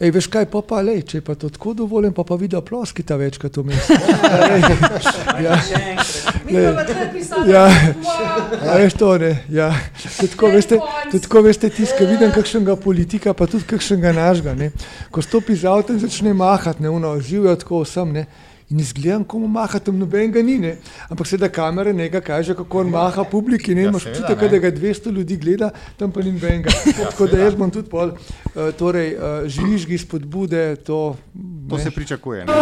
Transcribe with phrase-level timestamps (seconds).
[0.00, 2.56] Ej, veš kaj, pa pa lej, če je pa to tako dovoljen, pa pa vidi
[2.64, 3.92] ploski ta večkrat v mestu.
[5.44, 5.58] ja,
[7.44, 7.64] ja,
[8.64, 9.34] ja, veš to ne.
[9.52, 9.68] Ja.
[10.24, 10.80] Tako veste,
[11.12, 14.56] tako veste tiskaj, vidim kakšnega politika, pa tudi kakšnega našega.
[14.56, 14.70] Ne.
[15.12, 18.24] Ko stopi z avtom in začne mahati, ne, uno, živijo tako vsem, ne.
[18.70, 20.76] In izgledam, komu maha, tam noben ga ni, ne.
[21.10, 23.74] ampak sedaj kamere nekaj kaže, kako on maha publiki.
[23.74, 26.70] Ne, ja, imaš čutek, da ga 200 ljudi gleda, tam pa ni noben ga.
[27.00, 30.76] Ja, Tako da jaz bom tudi pol, uh, torej, uh, žvižgi spodbude.
[30.86, 31.16] To,
[31.70, 32.44] to se pričakuje.
[32.46, 32.52] Ne?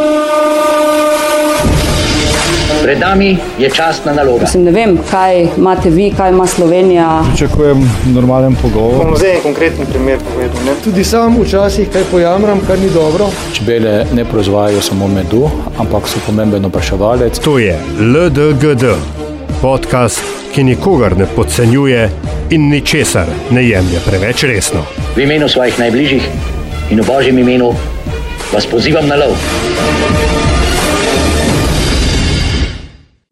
[2.82, 4.40] Pred nami je časna naloga.
[4.40, 7.24] Mislim, ne vem, kaj imate vi, kaj ima Slovenija.
[7.28, 9.06] Pričakujem normalen pogovor.
[9.06, 10.64] Bom zdaj en konkreten primer povedal.
[10.66, 10.74] Ne?
[10.84, 13.26] Tudi sam včasih kaj pojamram, kar ni dobro.
[13.52, 17.38] Čebele ne proizvajajo samo medu, ampak so pomemben opraševalec.
[17.38, 18.84] To je LDGD,
[19.62, 20.22] podcast,
[20.54, 22.10] ki nikogar ne podcenjuje
[22.50, 24.84] in ničesar ne jemlje preveč resno.
[25.16, 26.28] V imenu svojih najbližjih
[26.90, 27.72] in v božjem imenu
[28.52, 29.34] vas pozivam na lov.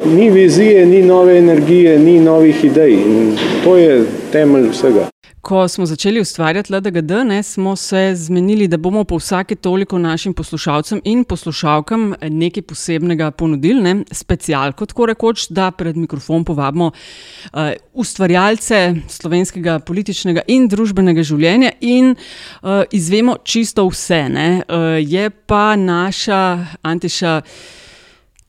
[0.05, 2.93] Ni vizije, ni nove energije, ni novih idej.
[2.93, 5.16] In to je temelj vsega.
[5.47, 10.35] Ko smo začeli ustvarjati LDGD, ne, smo se zmenili, da bomo po vsake toliko našim
[10.35, 17.61] poslušalcem in poslušalkam nekaj posebnega ponudili, ne, specialko, tako rekoč, da pred mikrofon povabimo uh,
[17.93, 24.21] ustvarjalce slovenskega političnega in družbenega življenja in uh, izvemo čisto vse.
[24.29, 24.51] Ne.
[24.67, 26.43] Uh, je pa naša
[26.83, 27.41] Antiša.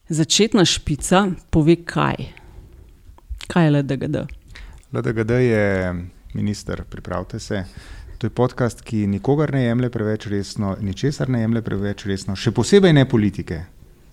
[0.08, 2.30] Začetna špica pove, kaj.
[3.46, 4.22] Kaj je LDGD?
[4.92, 5.66] LDGD je
[6.38, 7.64] minister, pripravite se.
[8.18, 12.54] To je podcast, ki nikogar ne jemlje preveč resno, ničesar ne jemlje preveč resno, še
[12.54, 13.60] posebej ne politike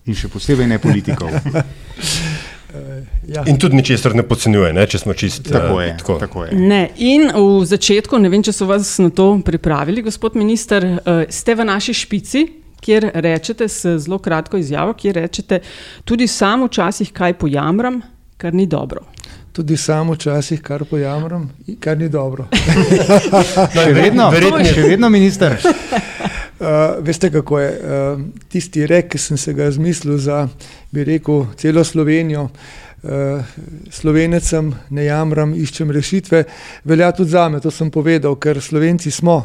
[0.06, 1.32] in še posebej ne politikov.
[3.26, 3.42] Ja.
[3.46, 5.48] In tudi ničesar ne podcenjuje, ne, če smo čisti.
[5.48, 6.16] Tako, uh, tako.
[6.20, 6.58] tako je.
[6.60, 6.82] Ne.
[7.00, 11.56] In v začetku, ne vem, če so vas na to pripravili, gospod minister, uh, ste
[11.56, 12.42] v naši špici,
[12.84, 15.62] kjer rečete s zelo kratko izjavo, kjer rečete,
[16.04, 18.02] tudi sam včasih kaj pojamram,
[18.36, 19.00] kar ni dobro.
[19.52, 21.50] Tudi sam včasih kar pojamram,
[21.80, 22.48] kar ni dobro.
[23.72, 25.56] še vedno, verjetno, še vedno, minister.
[25.56, 30.42] Uh, veste, kako je uh, tisti rek, ki sem se ga zmislil za,
[30.92, 32.50] bi rekel, celo Slovenijo.
[33.06, 33.56] Uh,
[33.92, 36.44] Slovenecem ne jamram, iščem rešitve,
[36.84, 39.38] velja tudi za me, to sem povedal, ker Slovenci smo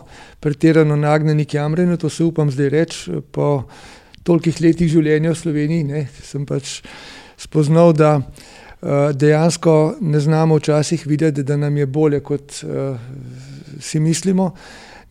[0.43, 3.19] pretirano nagnjeni k jamranju, to se upam zdaj reči.
[3.31, 3.51] Po
[4.27, 6.81] tolikih letih življenja v Sloveniji ne, sem pač
[7.39, 8.49] spoznal, da uh,
[9.13, 12.97] dejansko ne znamo včasih videti, da nam je bolje, kot uh,
[13.79, 14.51] si mislimo.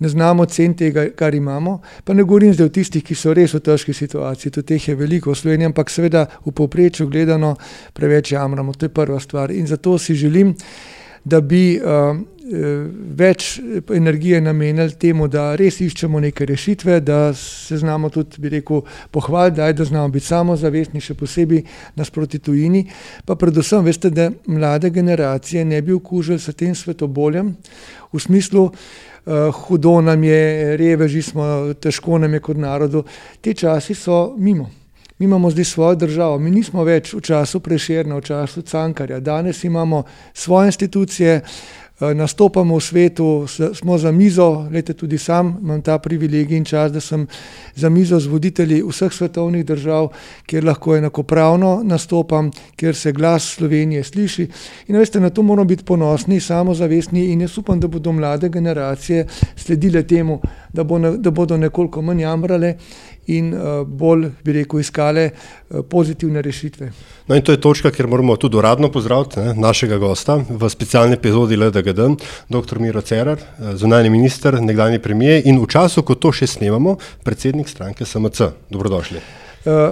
[0.01, 1.81] Ne znamo ceniti tega, kar imamo.
[2.05, 4.95] Pa ne govorim zdaj o tistih, ki so res v težki situaciji, tudi teh je
[4.97, 7.57] veliko v Sloveniji, ampak seveda v povprečju gledano
[7.93, 8.73] preveč jamramo.
[8.73, 9.53] To je prva stvar.
[9.53, 10.55] In zato si želim,
[11.25, 12.17] da bi uh,
[13.17, 13.61] več
[13.95, 19.61] energije namenili temu, da res iščemo neke rešitve, da se znamo tudi, bi rekel, pohvaliti,
[19.61, 21.63] da znamo biti samozavestni, še posebej
[22.01, 22.87] nasproti tujini.
[23.27, 27.55] Pa predvsem, veste, da mlade generacije ne bi okužili s tem svetoboljem
[28.13, 28.71] v smislu,
[29.21, 31.45] Uh, hudo nam je, reveži smo,
[31.77, 33.03] težko nam je kot narodu.
[33.45, 34.80] Te časi so mimo.
[35.21, 39.19] Mi imamo zdaj svojo državo, mi nismo več v času preširna, v času cankarja.
[39.21, 45.83] Danes imamo svoje institucije, uh, nastopamo v svetu, smo za mizo, gledajte, tudi sam imam
[45.83, 47.27] ta privilegij in čas, da sem
[47.75, 50.09] za mizo z voditelji vseh svetovnih držav,
[50.47, 54.49] kjer lahko enakopravno nastopam, kjer se glas Slovenije sliši.
[54.89, 59.27] In veste, na to moramo biti ponosni, samozavestni in jaz upam, da bodo mlade generacije
[59.57, 60.41] sledile temu,
[60.73, 62.75] da, bo da bodo nekoliko manj jamrale
[63.37, 66.91] in uh, bolj, bi rekel, iskale uh, pozitivne rešitve.
[67.29, 71.19] No in to je točka, kjer moramo tudi uradno pozdraviti ne, našega gosta v specialni
[71.19, 72.09] epizodi LDGD,
[72.49, 72.79] dr.
[72.79, 73.39] Miro Cerar,
[73.75, 78.51] zunani minister, nekdani premijer in v času, ko to še snemamo, predsednik stranke SMC.
[78.71, 79.21] Dobrodošli.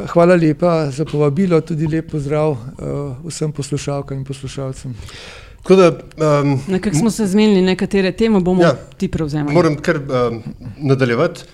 [0.09, 2.55] Hvala lepa za povabilo, tudi lep pozdrav
[3.27, 4.95] vsem poslušalkam in poslušalcem.
[5.69, 5.93] Da,
[6.43, 9.55] um, Nekako smo se zmenili, nekatere teme bomo ja, ti prevzemali.
[9.55, 10.43] Moram kar um,
[10.79, 11.45] nadaljevati.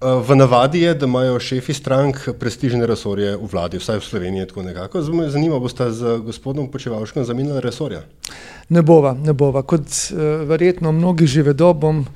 [0.00, 4.46] V navadi je, da imajo šefi strank prestižne resorje v vladi, vsaj v Sloveniji.
[5.28, 8.00] Zanima me, boste z gospodom Počevalškom zamenjali resorja?
[8.68, 9.60] Ne bova, ne bova.
[9.62, 12.06] Kot uh, verjetno mnogi že vedo, bom uh,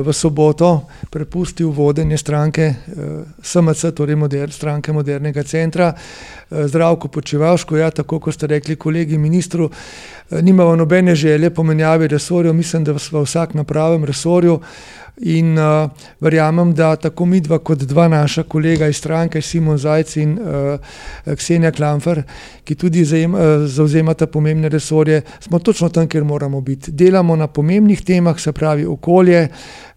[0.00, 7.76] v soboto prepustil vodenje stranke uh, SMC, torej moder, stranke modernega centra, uh, zdravko Počevalško.
[7.76, 12.98] Ja, tako kot ste rekli, kolegi ministru, uh, nimamo nobene želje pomenjave resorjev, mislim, da
[12.98, 14.62] smo vsak na pravem resorju.
[15.20, 20.16] In uh, verjamem, da tako mi dva, kot dva naša kolega iz stranke, Simon Zajc
[20.16, 22.22] in uh, Ksenija Klamfer,
[22.64, 26.92] ki tudi zajem, uh, zauzemata pomembne resorje, smo točno tam, kjer moramo biti.
[26.92, 29.48] Delamo na pomembnih temah, se pravi okolje,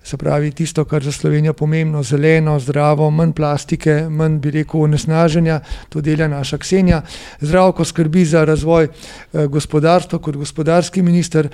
[0.04, 5.60] se pravi tisto, kar za Slovenijo pomembno, zeleno, zdravo, manj plastike, manj bi rekel onesnaženja,
[5.90, 7.02] to dela naša Ksenija.
[7.40, 11.48] Zdravko skrbi za razvoj eh, gospodarstva kot gospodarski minister.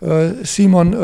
[0.00, 0.96] Eh, Simon, eh,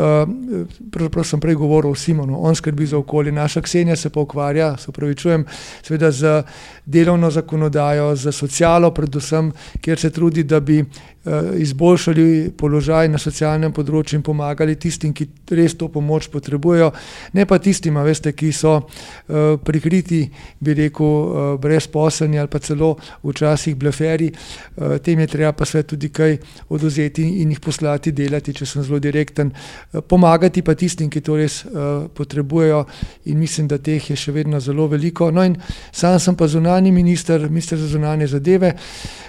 [0.91, 4.77] pravzaprav sem prej govoril o Simonu, on skrbi za okolje, naša Ksenija se pa ukvarja,
[4.77, 5.45] se upravičujem,
[5.83, 6.43] seveda z
[6.85, 9.51] delovno zakonodajo, z socialo predvsem,
[9.81, 10.85] kjer se trudi, da bi
[11.57, 15.27] izboljšali položaj na socialnem področju in pomagali tistim, ki
[15.57, 16.91] res to pomoč potrebujejo,
[17.33, 18.77] ne pa tistim, veste, ki so
[19.63, 20.21] prikriti,
[20.59, 22.93] bi rekel, brezposelni ali pa celo
[23.23, 24.29] včasih bleferi,
[25.03, 26.37] tem je treba pa sve tudi kaj
[26.69, 29.51] oduzeti in jih poslati delati, če sem zelo direkten,
[30.07, 31.63] pomagati pa tistim, ki to res
[32.15, 32.85] potrebujejo
[33.25, 35.31] in mislim, da teh je še vedno zelo veliko.
[35.31, 35.57] No in
[35.91, 38.73] sam sem pa zunani minister, minister za zunanje zadeve,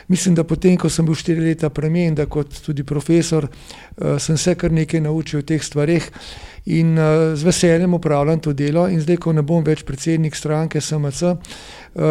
[0.09, 3.49] mislim, da potem, ko sem bil štiri leta premijer in da kot tudi profesor,
[4.19, 6.05] sem se kar nekaj naučil o teh stvareh
[6.69, 6.99] in
[7.35, 11.33] z veseljem upravljam to delo in zdaj, ko ne bom več predsednik stranke SMC,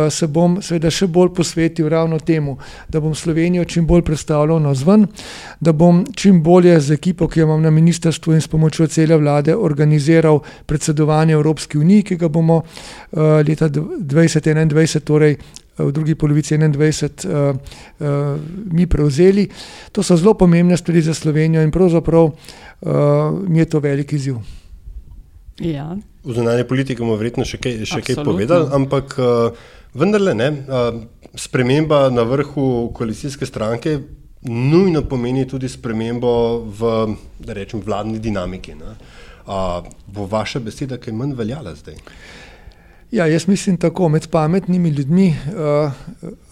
[0.09, 2.57] se bom seveda še bolj posvetil ravno temu,
[2.89, 5.05] da bom Slovenijo čim bolj predstavljal navzven,
[5.61, 9.17] da bom čim bolje z ekipo, ki jo imam na ministrstvu in s pomočjo cele
[9.17, 12.63] vlade organiziral predsedovanje Evropski uniji, ki ga bomo
[13.45, 15.37] leta dvajset enaindvajset, torej
[15.77, 17.25] v drugi polovici enaindvajset
[18.71, 19.47] mi prevzeli.
[19.91, 22.31] To so zelo pomembne stvari za Slovenijo in pravzaprav
[23.47, 24.41] mi je to velik izziv.
[25.59, 25.97] Ja.
[26.23, 29.15] V zunanji politiki bomo verjetno še kaj, še kaj povedali, ampak
[29.97, 30.51] vendarle ne.
[31.37, 33.99] Sprememba na vrhu koalicijske stranke
[34.47, 36.91] nujno pomeni tudi spremembo v,
[37.47, 38.75] rečem, vladni dinamiki.
[38.77, 38.97] Ne.
[40.07, 41.97] Bo vaša beseda kaj manj veljala zdaj?
[43.11, 45.35] Ja, jaz mislim tako, med pametnimi ljudmi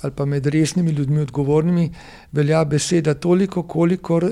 [0.01, 1.89] ali pa med resnimi ljudmi, odgovornimi,
[2.31, 4.31] velja beseda toliko, kolikor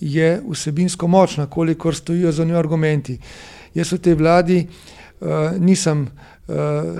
[0.00, 3.18] je vsebinsko močna, kolikor stojijo za njo argumenti.
[3.74, 4.66] Jaz v tej vladi
[5.58, 6.10] nisem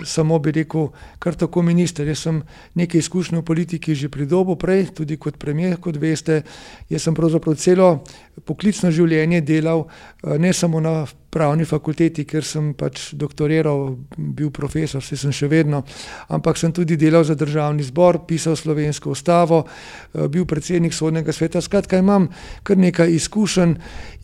[0.04, 0.88] samo, bi rekel,
[1.18, 2.40] kar tako minister, jaz sem
[2.74, 6.42] nekaj izkušenj v politiki že pridobil prej, tudi kot premier, kot veste.
[6.88, 8.04] Jaz sem pravzaprav celo
[8.44, 9.84] poklicno življenje delal
[10.38, 15.82] ne samo na pravni fakulteti, kjer sem pač doktoriral, bil profesor, saj sem še vedno,
[16.32, 19.64] ampak sem tudi delal za državni zbor, pisal slovensko ustavo,
[20.14, 22.30] bil predsednik sodnega sveta, skratka, imam
[22.62, 23.76] kar nekaj izkušenj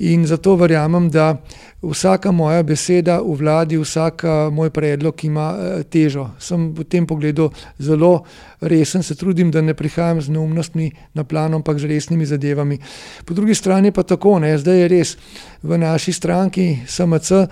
[0.08, 1.34] in zato verjamem, da
[1.82, 5.52] vsaka moja beseda v vladi, vsak moj predlog ima
[5.90, 6.30] težo.
[6.38, 8.22] Sem v tem pogledu zelo
[8.62, 12.78] resen, se trudim, da ne prihajam z neumnostmi na plano, ampak z resnimi zadevami.
[13.24, 15.16] Po drugi strani pa tako, ne, zdaj je res,
[15.62, 17.48] v naši stranki SMC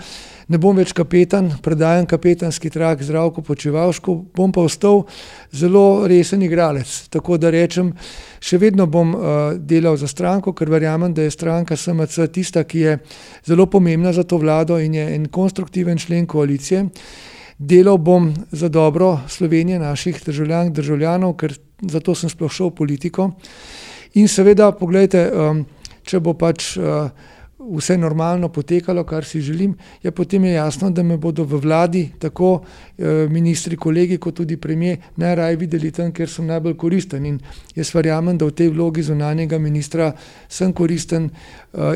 [0.51, 5.05] ne bom več kapetan, predajam kapetanski trak Zdravku Počivalšku, bom pa ostal
[5.55, 6.91] zelo resen igralec.
[7.11, 7.93] Tako da rečem,
[8.43, 9.15] še vedno bom
[9.63, 12.99] delal za stranko, ker verjamem, da je stranka SMC tista, ki je
[13.47, 16.89] zelo pomembna za to vlado in je en konstruktiven člen koalicije.
[17.61, 21.53] Delal bom za dobro Slovenije, naših državljank, državljanov, ker
[21.93, 23.27] zato sem sploh šel v politiko.
[24.17, 25.27] In seveda poglejte,
[26.09, 26.73] če bo pač
[27.61, 32.11] vse normalno potekalo, kar si želim, ja, potem je jasno, da me bodo v vladi
[32.19, 32.63] tako
[33.29, 37.27] ministri, kolegi kot tudi premier najraje videli tam, kjer sem najbolj koristen.
[37.27, 37.41] In
[37.77, 40.13] jaz verjamem, da v tej vlogi zunanjega ministra
[40.49, 41.31] sem koristen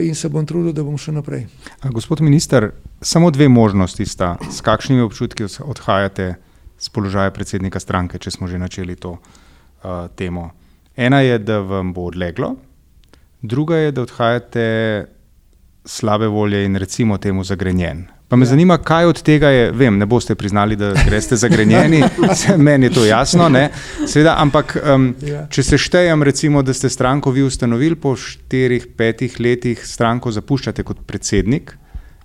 [0.01, 1.47] in se bom trudil, da bom šel naprej.
[1.91, 2.71] Gospod minister,
[3.01, 6.35] samo dve možnosti sta, s kakšnimi občutki odhajate
[6.79, 9.17] s položaja predsednika stranke, če smo že načeli to
[10.15, 10.51] temo.
[10.97, 12.55] Ena je, da vam bo odleglo,
[13.43, 14.67] druga je, da odhajate
[15.85, 18.07] slabe volje in recimo temu zagrenjen.
[18.29, 22.03] Pa me zanima, kaj od tega je, vem, ne boste priznali, da greste zagrenjeni,
[22.67, 23.69] meni je to jasno, ne,
[24.07, 24.77] seveda, ampak
[25.51, 31.05] če seštejem recimo, da ste stranko vi ustanovili, po štirih, petih letih stranko zapuščate kot
[31.07, 31.77] predsednik,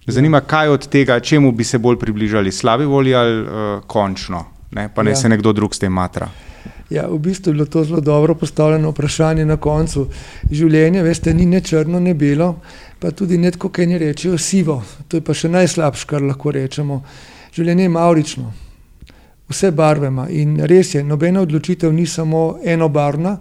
[0.07, 3.45] me zanima, kaj od tega, čemu bi se bolj približali, slabi volji ali
[3.87, 6.31] končno, ne, pa naj se nekdo drug s tem matra.
[6.89, 10.07] Ja, v bistvu je bilo to zelo dobro postavljeno vprašanje na koncu.
[10.51, 12.55] Življenje, veste, ni ne črno ne belo,
[12.99, 14.81] pa tudi ne tako, kot eni rečejo, sivo.
[15.07, 17.03] To je pa še najslabše, kar lahko rečemo.
[17.53, 18.53] Življenje je mavrično.
[19.49, 23.37] Vse barve ima in res je, nobena odločitev ni samo enobarvna,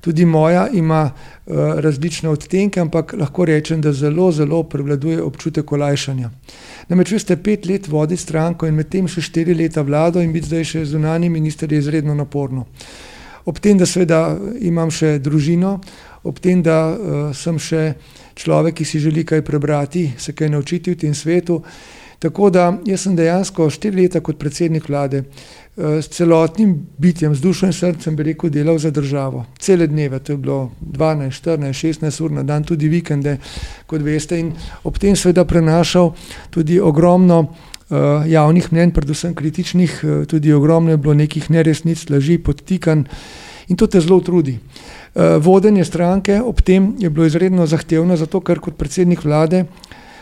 [0.00, 1.10] tudi moja ima
[1.82, 6.30] različne odtenke, ampak lahko rečem, da zelo, zelo prevladuje občutek olajšanja.
[6.88, 10.64] Namreč veste, pet let voditi stranko in medtem še štiri leta vlado in biti zdaj
[10.64, 12.66] še zunanji minister je izredno naporno.
[13.48, 15.78] Ob tem, da seveda imam še družino,
[16.28, 17.94] ob tem, da sem še
[18.36, 21.62] človek, ki si želi kaj prebrati, se kaj naučiti v tem svetu,
[22.18, 25.22] Tako da jaz sem dejansko štiri leta kot predsednik vlade
[25.78, 29.44] s celotnim bitjem, z dušo in srcem, bi rekel, delal za državo.
[29.58, 33.36] Cele dneve, to je bilo 12, 14, 16 ur na dan, tudi vikende,
[33.86, 36.10] kot veste, in ob tem seveda prenašal
[36.50, 42.38] tudi ogromno uh, javnih mnen, predvsem kritičnih, uh, tudi ogromno je bilo nekih neresnic, laži,
[42.38, 43.06] podtikanj
[43.68, 44.58] in to te zelo trudi.
[45.14, 49.64] Uh, vodenje stranke ob tem je bilo izredno zahtevno, zato ker kot predsednik vlade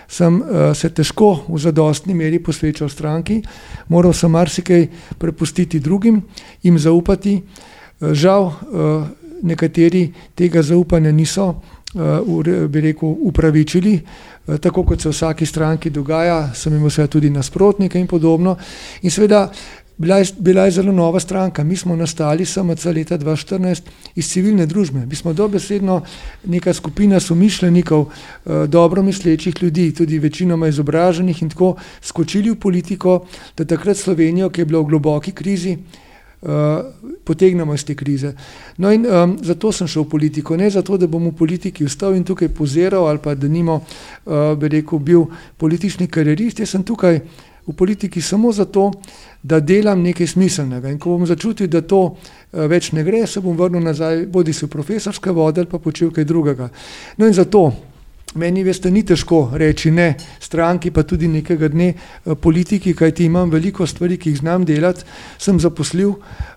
[0.08, 3.40] sem uh, se težko v zadostni meri posvečal stranki,
[3.88, 6.22] moral sem marsikaj prepustiti drugim,
[6.62, 7.36] jim zaupati.
[7.36, 9.06] Uh, žal, uh,
[9.42, 11.48] nekateri tega zaupanja niso,
[11.94, 14.00] uh, bi rekel, upravičili.
[14.46, 18.56] Tako kot se v vsaki stranki dogaja, sem imel tudi nasprotnike in podobno.
[19.02, 19.50] In seveda
[19.98, 21.64] Bila je, bila je zelo nova stranka.
[21.64, 23.82] Mi smo nastali SMC leta 2014
[24.14, 25.06] iz civilne družbe.
[25.06, 26.02] Mi smo dobesedno
[26.44, 33.24] neka skupina somišljenikov, eh, dobro mislečih ljudi, tudi večinoma izobraženih in tako skočili v politiko,
[33.56, 35.78] da takrat Slovenijo, ki je bila v globoki krizi,
[36.42, 36.46] eh,
[37.24, 38.34] potegnemo iz te krize.
[38.76, 42.14] No in um, zato sem šel v politiko, ne zato, da bom v politiki ustal
[42.14, 43.80] in tukaj poziral ali pa da nimo,
[44.24, 45.24] uh, bi rekel, bil
[45.56, 46.60] politični karierist.
[46.60, 47.20] Jaz sem tukaj
[47.66, 48.90] v politiki samo zato,
[49.42, 50.90] da delam nekaj smiselnega.
[50.90, 54.54] In ko bom začutil, da to uh, več ne gre, se bom vrnil nazaj, bodi
[54.54, 56.70] si v profesorske vode ali pa počel kaj drugega.
[57.18, 57.70] No in zato
[58.36, 63.50] meni, veste, ni težko reči ne stranki, pa tudi nekega dne uh, politiki, kajti imam
[63.50, 65.06] veliko stvari, ki jih znam delati,
[65.38, 66.16] sem zaposlil.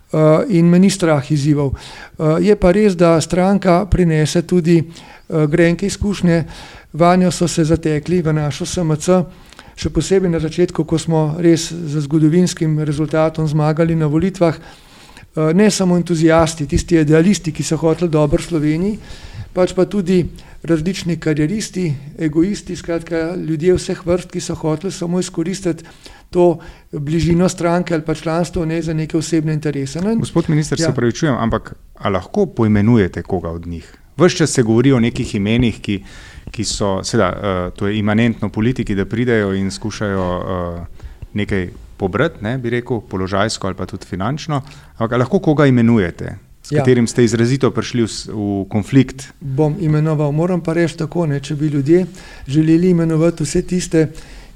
[0.09, 1.69] Uh, in me ni strah izzival.
[1.69, 6.39] Uh, je pa res, da stranka prinese tudi uh, grenke izkušnje,
[6.93, 9.19] vanjo so se zatekli v našo SMC,
[9.79, 15.71] še posebej na začetku, ko smo res z zgodovinskim rezultatom zmagali na volitvah, eh, ne
[15.71, 18.99] samo entuzijasti, tisti idealisti, ki so hoteli dobro Sloveniji,
[19.55, 20.25] pač pa tudi
[20.63, 25.83] različni karieristi, egoisti, skratka ljudje vseh vrst, ki so hoteli samo izkoristiti
[26.29, 26.59] to
[26.91, 30.01] bližino stranke ali pa članstvo ne za neke osebne interese.
[30.01, 30.85] No, in, Gospod minister, ja.
[30.85, 31.73] se pravi, čujem, ampak
[32.05, 33.95] lahko poimenujete koga od njih?
[34.17, 36.03] Vse čas se govori o nekih imenih, ki
[36.51, 42.43] ki so, seveda, uh, to je imanentno politiki, da pridejo in skušajo uh, nekaj pobrati,
[42.43, 44.61] ne, bi rekel, položajsko ali pa tudi finančno.
[44.97, 46.79] Ampak lahko koga imenujete, s ja.
[46.79, 49.29] katerim ste izrazito prišli v, v konflikt?
[49.39, 52.05] Bom imenoval, moram pa reči tako, ne, če bi ljudje
[52.47, 54.09] želeli imenovati vse tiste,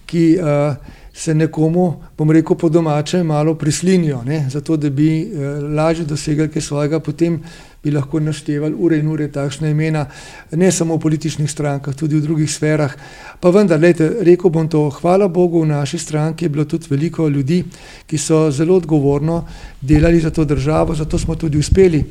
[0.06, 0.28] ki.
[0.42, 6.06] Uh, se nekomu, bom rekel, po domače malo prislinijo, ne, zato da bi eh, lažje
[6.06, 7.38] dosegli kaj svojega, potem
[7.84, 10.06] bi lahko naštevali ure in ure takšne imena,
[10.52, 12.94] ne samo v političnih strankah, tudi v drugih sferah.
[13.40, 17.28] Pa vendar, lejte, rekel bom to, hvala Bogu, v naši stranki je bilo tudi veliko
[17.28, 17.64] ljudi,
[18.08, 19.44] ki so zelo odgovorno
[19.82, 22.04] delali za to državo, zato smo tudi uspeli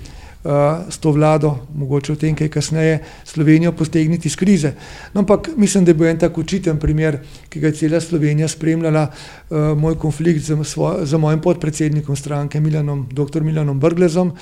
[0.90, 4.74] s to vlado, mogoče v tem, kaj kasneje, Slovenijo postegniti iz krize.
[5.14, 8.48] No, ampak mislim, da je bil en tak učiten primer, ki ga je cela Slovenija
[8.48, 13.42] spremljala, uh, moj konflikt z, svoj, z mojim podpredsednikom stranke, Milanom, dr.
[13.42, 14.32] Milanom Brglezom.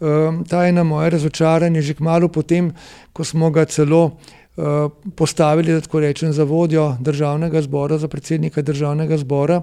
[0.00, 2.72] Um, ta je na moje razočaranje že kmalo potem,
[3.12, 8.62] ko smo ga celo uh, postavili, da tako rečem, za vodjo državnega zbora, za predsednika
[8.62, 9.62] državnega zbora,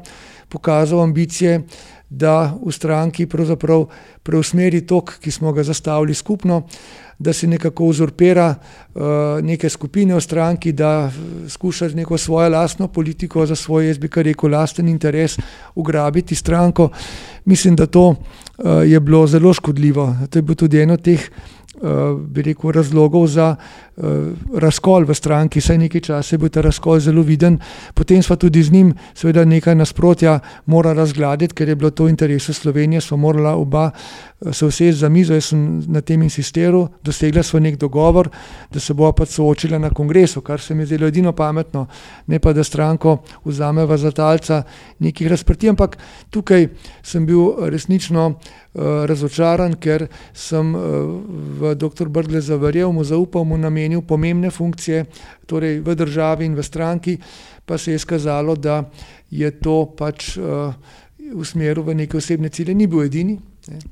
[0.50, 1.62] pokazal ambicije,
[2.10, 3.86] da v stranki pravzaprav
[4.24, 6.64] preusmeri tok, ki smo ga zastavili skupno,
[7.20, 9.04] da se nekako uzurpira uh,
[9.44, 11.12] neke skupine v stranki, da
[11.48, 15.38] skuša z neko svojo lastno politiko za svoj, jaz bi kar rekel, lasten interes
[15.76, 16.90] ugrabiti stranko.
[17.46, 18.16] Mislim, da to
[18.86, 20.16] je bilo zelo škodljivo.
[20.30, 21.30] To je bil tudi eno od teh
[22.28, 24.04] bi rekel, razlogov za uh,
[24.60, 27.60] razkol v stranki, saj nekaj časa je bil ta razkol zelo viden,
[27.94, 32.14] potem smo tudi z njim, seveda, nekaj nasprotja morali razgladiti, ker je bilo to v
[32.14, 36.88] interesu Slovenije, smo morala oba uh, se usesti za mizo, jaz sem na tem insistiral,
[37.04, 38.30] dosegla smo nek dogovor,
[38.72, 41.88] da se bo pa soočila na kongresu, kar se mi zdelo edino pametno,
[42.28, 44.64] ne pa da stranko vzameva za talca
[45.00, 45.98] nekih razprti, ampak
[46.30, 46.68] tukaj
[47.04, 48.36] sem bil resnično
[48.72, 50.80] Eh, razočaran, ker sem eh,
[51.60, 52.10] v dr.
[52.10, 55.06] Brgle zavarjal, mu zaupal, mu namenil pomembne funkcije
[55.46, 57.18] torej v državi in v stranki,
[57.66, 58.84] pa se je skazalo, da
[59.32, 60.74] je to pač uh,
[61.36, 63.40] v smeru v neke osebne cilje, ni bil edini.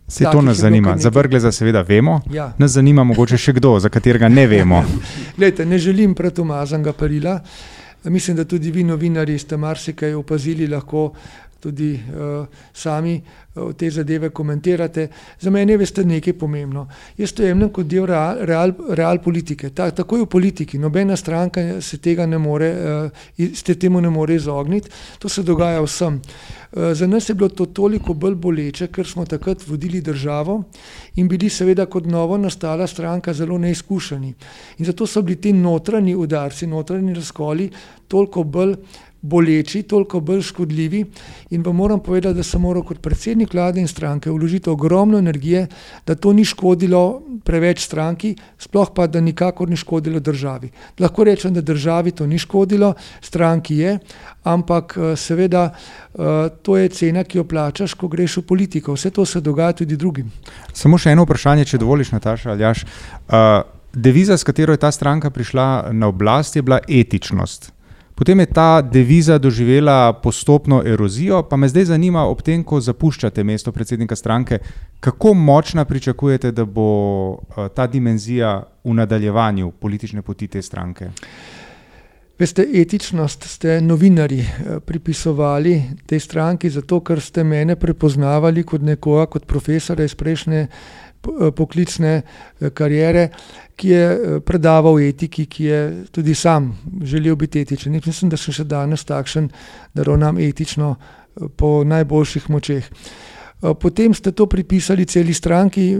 [0.07, 0.97] Se to nas zanima.
[0.97, 2.53] Za Brgleza seveda vemo, ja.
[2.57, 4.83] nas zanima mogoče še kdo, za katerega ne vemo.
[5.37, 7.39] Glejte, ne želim pretumazanga perila.
[8.03, 11.11] Mislim, da tudi vi, novinari, ste marsikaj opazili, lahko
[11.59, 13.21] tudi uh, sami
[13.55, 15.07] uh, te zadeve komentirate.
[15.39, 16.87] Za mene je veste nekaj pomembno.
[17.17, 19.69] Jaz to jemljem kot del real, real, real politike.
[19.69, 20.79] Ta, tako je v politiki.
[20.79, 24.89] Nobena stranka se tega ne more, uh, se temu ne more izogniti.
[25.19, 26.21] To se dogaja vsem.
[26.71, 30.63] Uh, za nas je bilo to toliko bolj boleče, ker smo takrat vodili državo
[31.15, 34.33] in bili seveda kot novo nastala stranka zelo neizkušeni.
[34.77, 37.69] In zato so bili ti notranji udarci, notranji razkoli
[38.07, 38.75] toliko bolj
[39.21, 41.05] boleči, toliko bolj škodljivi.
[41.49, 45.67] In vam moram povedati, da sem moral kot predsednik vlade in stranke vložiti ogromno energije,
[46.07, 50.69] da to ni škodilo preveč stranki, sploh pa, da nikakor ni škodilo državi.
[50.99, 53.97] Lahko rečem, da državi to ni škodilo, stranki je,
[54.43, 55.69] ampak seveda
[56.61, 58.93] to je cena, ki jo plačaš, ko greš v politiko.
[58.93, 60.31] Vse to se dogaja tudi drugim.
[60.73, 62.85] Samo še eno vprašanje, če dovoliš, Nataša Aljaš.
[63.93, 67.71] Deviza, s katero je ta stranka prišla na oblast, je bila etičnost.
[68.19, 73.43] Potem je ta deviza doživela postopno erozijo, pa me zdaj zanima, ob tem, ko zapuščate
[73.47, 74.59] mesto predsednika stranke,
[74.99, 77.39] kako močna pričakujete, da bo
[77.75, 81.07] ta dimenzija v nadaljevanju politične poti te stranke?
[82.39, 84.43] Veste, etičnost ste novinarji
[84.85, 90.67] pripisovali tej stranki, zato ker ste mene prepoznavali kot nekoga, kot profesorja iz prejšnje
[91.55, 92.21] poklicne
[92.73, 93.29] kariere,
[93.75, 95.79] ki je predaval o etiki, ki je
[96.11, 96.71] tudi sam
[97.03, 97.93] želel biti etičen.
[97.95, 99.49] Jaz mislim, da sem še danes takšen,
[99.93, 100.95] da ravnam etično
[101.57, 102.89] po najboljših močeh.
[103.59, 105.91] Potem ste to pripisali celi stranki,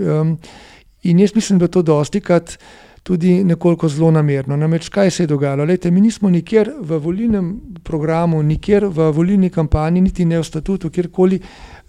[1.04, 2.58] in jaz mislim, da to dostikrat
[3.04, 4.58] tudi nekoliko zlonamerno.
[4.58, 5.66] Namreč, kaj se je dogajalo?
[5.66, 10.90] Glejte, mi nismo nikjer v volilnem programu, nikjer v volilni kampanji, niti ne v statutu,
[10.90, 11.40] kjerkoli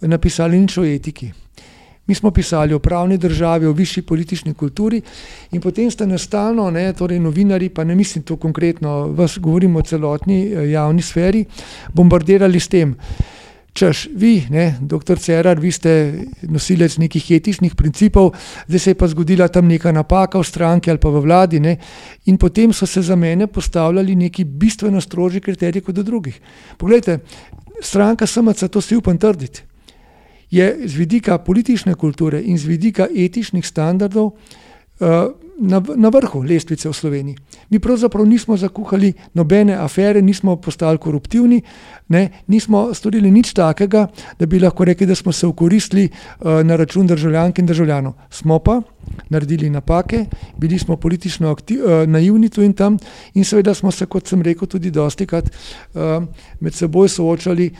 [0.00, 1.32] napisali nič o etiki.
[2.10, 4.98] Mi smo pisali o pravni državi, o višji politični kulturi
[5.52, 9.76] in potem ste nas stalno, ne, torej novinarji, pa ne mislim to konkretno vas, govorim
[9.76, 10.40] o celotni
[10.72, 11.44] javni sferi,
[11.94, 12.96] bombardirali s tem,
[13.72, 15.94] češ, vi, ne, doktor Cerar, vi ste
[16.42, 18.32] nosilec nekih etičnih principov,
[18.66, 21.78] zdaj se je pa zgodila tam neka napaka v stranki ali pa v vladi, ne,
[22.26, 26.40] in potem so se za mene postavljali neki bistveno strožji kriteriji kot do drugih.
[26.76, 27.20] Poglejte,
[27.80, 29.69] stranka SMC, to si upam trditi,
[30.50, 34.32] je z vidika politične kulture in z vidika etičnih standardov
[35.60, 37.36] na, na vrhu lestvice v Sloveniji.
[37.70, 41.62] Mi pravzaprav nismo zakuhali nobene afere, nismo postali koruptivni,
[42.08, 44.06] ne, nismo storili nič takega,
[44.38, 46.08] da bi lahko rekli, da smo se okoristili
[46.64, 48.12] na račun državljank in državljanov.
[48.30, 48.80] Smo pa
[49.28, 50.24] naredili napake,
[50.56, 51.56] bili smo politično
[52.06, 52.98] naivni tu in tam
[53.34, 55.50] in seveda smo se, kot sem rekel, tudi dostikrat
[56.60, 57.70] med seboj soočali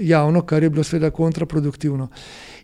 [0.00, 2.08] javno, kar je bilo seveda kontraproduktivno.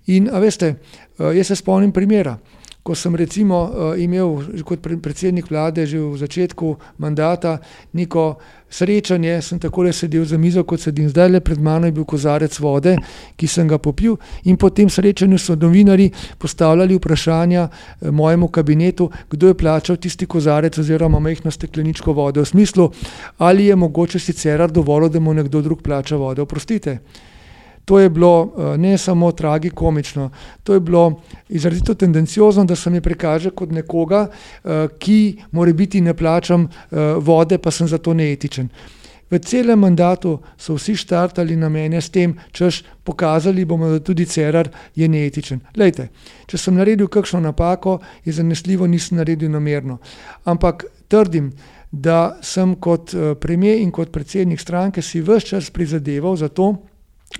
[0.07, 0.75] In a veste,
[1.19, 2.37] jaz se spomnim primera,
[2.83, 7.59] ko sem recimo imel kot predsednik vlade že v začetku mandata
[7.95, 8.37] neko
[8.73, 12.97] srečanje, sem takole sedel za mizo, kot sedim zdajle, pred mano je bil kozarec vode,
[13.37, 14.16] ki sem ga popil,
[14.49, 17.68] in po tem srečanju so novinarji postavljali vprašanja
[18.11, 22.88] mojemu kabinetu, kdo je plačal tisti kozarec oziroma majhno stekleničko vode, v smislu,
[23.38, 26.42] ali je mogoče si Cerar dovolil, da mu nekdo drug plača vodo.
[26.42, 26.99] Oprostite,
[27.85, 30.31] to je bilo ne samo tragikomično,
[30.62, 34.27] to je bilo izrazito tendenciozno, da se me prikaže kot nekoga,
[34.99, 36.68] ki morebiti ne plačam
[37.18, 38.68] vode, pa sem zato neetičen.
[39.33, 44.27] V celem mandatu so vsi štartali na mene s tem, češ, pokazali bomo, da tudi
[44.29, 45.62] Cerar je neetičen.
[45.73, 46.11] Glejte,
[46.47, 49.99] če sem naredil kakšno napako, je zanesljivo nisem naredil namerno.
[50.45, 51.49] Ampak trdim,
[51.90, 56.75] da sem kot premier in kot predsednik stranke si ves čas prizadeval za to,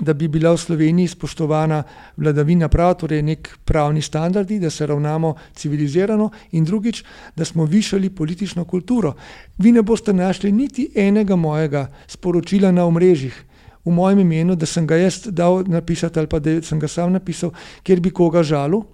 [0.01, 1.83] da bi bila v Sloveniji spoštovana
[2.17, 7.05] vladavina prava, torej neki pravni standardi, da se ravnamo civilizirano, in drugič,
[7.37, 9.15] da smo višali politično kulturo.
[9.59, 13.45] Vi ne boste našli niti enega mojega sporočila na omrežjih
[13.85, 17.13] v mojem imenu, da sem ga jaz dal napisati ali pa da sem ga sam
[17.13, 17.51] napisal,
[17.83, 18.85] kjer bi koga žalil,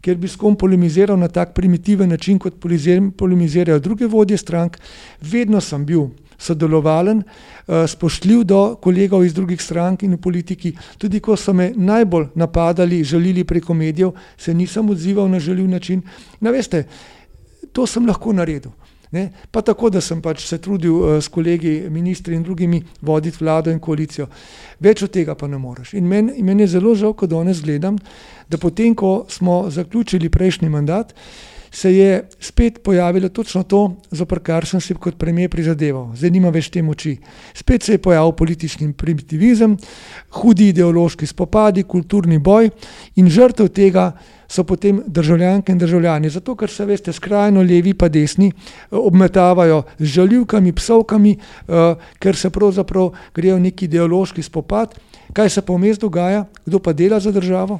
[0.00, 2.60] kjer bi s kom polemiziral na tak primitiven način, kot
[3.16, 4.78] polemizirajo druge vodje strank.
[5.20, 6.08] Vedno sem bil
[6.38, 7.22] sodelovalen,
[7.66, 10.72] spoštljiv do kolegov iz drugih strank in v politiki.
[10.98, 16.02] Tudi ko so me najbolj napadali, žalili preko medijev, se nisem odzival na žaljiv način.
[16.40, 16.84] No, veste,
[17.72, 18.70] to sem lahko naredil,
[19.12, 19.32] ne.
[19.50, 23.80] Pa tako, da sem pač se trudil s kolegi ministri in drugimi voditi vlado in
[23.80, 24.28] koalicijo.
[24.80, 25.94] Več od tega pa ne moreš.
[25.98, 27.98] In meni, meni je zelo žal, ko danes gledam,
[28.48, 31.14] da potem, ko smo zaključili prejšnji mandat,
[31.78, 36.10] se je spet pojavilo točno to, zoper kar sem si kot premier prizadeval.
[36.16, 37.12] Zdaj nimam več te moči.
[37.54, 39.76] Spet se je pojavil politični primitivizem,
[40.40, 42.70] hudi ideološki spopadi, kulturni boj
[43.22, 44.10] in žrtev tega
[44.50, 46.32] so potem državljanke in državljani.
[46.34, 48.50] Zato ker se, veste, skrajno levi pa desni
[48.90, 51.36] obmetavajo z žaljivkami, psovkami,
[52.18, 54.98] ker se pravzaprav grejo neki ideološki spopad.
[55.32, 56.42] Kaj se pa vmes dogaja?
[56.66, 57.78] Kdo pa dela za državo?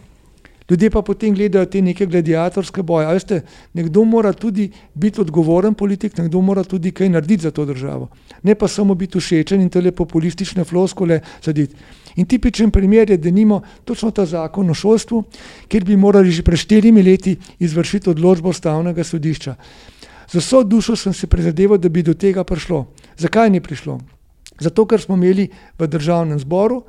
[0.70, 3.06] Ljudje pa potem gledajo te neke gladiatorske boje.
[3.06, 3.40] A veste,
[3.74, 8.08] nekdo mora tudi biti odgovoren politik, nekdo mora tudi kaj narediti za to državo.
[8.42, 11.74] Ne pa samo biti všečen in tele populistične floskule saditi.
[12.16, 15.22] In tipičen primer je denimo točno ta zakon o šolstvu,
[15.68, 19.54] kjer bi morali že pred štirimi leti izvršiti odločbo ustavnega sodišča.
[20.28, 22.86] Z vso dušo sem si prizadeval, da bi do tega prišlo.
[23.16, 24.00] Zakaj ni prišlo?
[24.60, 26.82] Zato, ker smo imeli v državnem zboru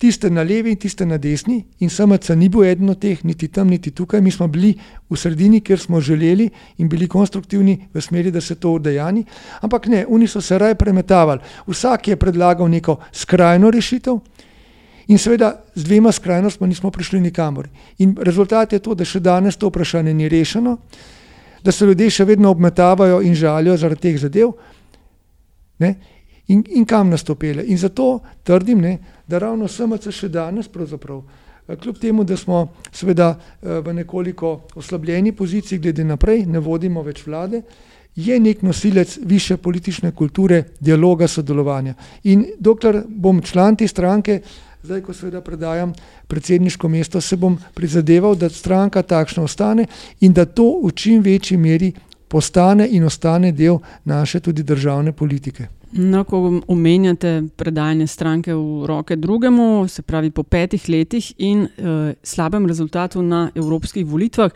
[0.00, 3.50] tiste na levi in tiste na desni, in SMC ni bil eden od teh, niti
[3.52, 4.22] tam, niti tukaj.
[4.24, 4.72] Mi smo bili
[5.10, 6.46] v sredini, kjer smo želeli
[6.78, 9.24] in bili konstruktivni v smeri, da se to udejani.
[9.60, 11.40] Ampak ne, oni so se raje premetavali.
[11.66, 14.16] Vsak je predlagal neko skrajno rešitev.
[15.12, 17.68] In seveda z dvema skrajnostma nismo prišli nikamor.
[17.98, 20.78] In rezultat je to, da še danes to vprašanje ni rešeno,
[21.60, 24.56] da se ljudje še vedno obmetavajo in žalijo zaradi teh zadev.
[25.78, 25.94] Ne?
[26.48, 27.66] In, in kam nas to pele.
[27.68, 28.98] In zato trdim, ne,
[29.30, 30.68] da ravno SMC še danes,
[31.82, 37.62] kljub temu, da smo seveda v nekoliko oslabljeni poziciji, glede naprej, ne vodimo več vlade,
[38.16, 41.94] je nek nosilec više politične kulture, dialoga, sodelovanja.
[42.24, 44.40] In dokler bom član te stranke,
[44.82, 45.92] zdaj, ko seveda predajam
[46.26, 49.86] predsedniško mesto, se bom prizadeval, da stranka takšna ostane
[50.20, 51.92] in da to v čim večji meri
[52.28, 55.79] postane in ostane del naše tudi državne politike.
[55.92, 62.12] No, ko omenjate predajanje stranke v roke drugemu, se pravi po petih letih in uh,
[62.22, 64.50] slabem rezultatu na evropskih volitvah,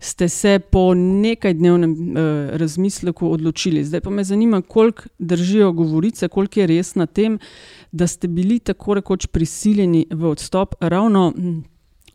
[0.00, 2.16] ste se po nekaj dnevnem uh,
[2.58, 3.84] razmisleku odločili.
[3.84, 7.38] Zdaj pa me zanima, koliko držijo govorice, koliko je res na tem,
[7.92, 11.32] da ste bili tako rekoč prisiljeni v odstop ravno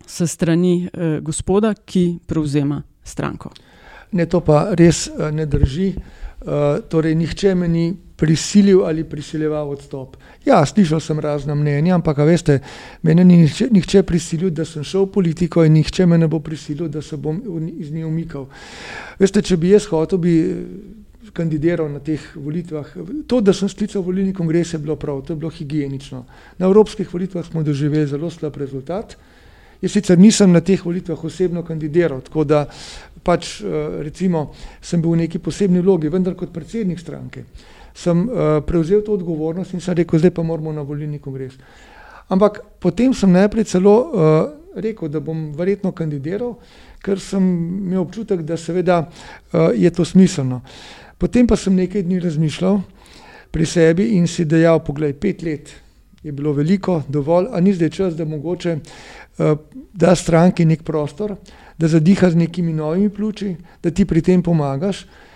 [0.07, 3.49] s strani uh, gospoda, ki prevzema stranko.
[4.11, 5.93] Ne, to pa res uh, ne drži.
[5.95, 10.17] Uh, torej, nihče me ni prisilil ali prisiljeval odstop.
[10.45, 12.59] Ja, slišal sem razna mnenja, ampak veste,
[13.03, 16.39] mene ni nihče, nihče prisilil, da sem šel v politiko in nihče me ne bo
[16.39, 17.41] prisilil, da se bom
[17.77, 18.47] iz nje umikal.
[19.19, 20.35] Veste, če bi jaz hotel, bi
[21.35, 22.93] kandidiral na teh volitvah.
[23.27, 26.23] To, da sem sklical volilni kongres, je bilo prav, to je bilo higienično.
[26.59, 29.17] Na evropskih volitvah smo doživeli zelo slab rezultat.
[29.81, 32.63] Jaz sicer nisem na teh volitvah osebno kandidiral, tako da
[33.25, 33.57] pač
[34.05, 37.43] recimo sem bil v neki posebni vlogi, vendar kot predsednik stranke
[37.95, 41.55] sem uh, prevzel to odgovornost in sem rekel, zdaj pa moramo na volilni kongres.
[42.27, 44.09] Ampak potem sem najprej celo uh,
[44.75, 46.57] rekel, da bom verjetno kandidiral,
[46.99, 47.43] ker sem
[47.85, 50.59] imel občutek, da seveda uh, je to smiselno.
[51.17, 52.81] Potem pa sem nekaj dni razmišljal
[53.55, 55.71] pri sebi in si dejal, poglej, pet let
[56.25, 59.55] je bilo veliko, dovolj, a ni zdaj čas, da mogoče uh,
[59.93, 61.37] da stranki nek prostor,
[61.77, 65.05] da zadiha z nekimi novimi pljuči, da ti pri tem pomagaš.
[65.05, 65.34] Eh,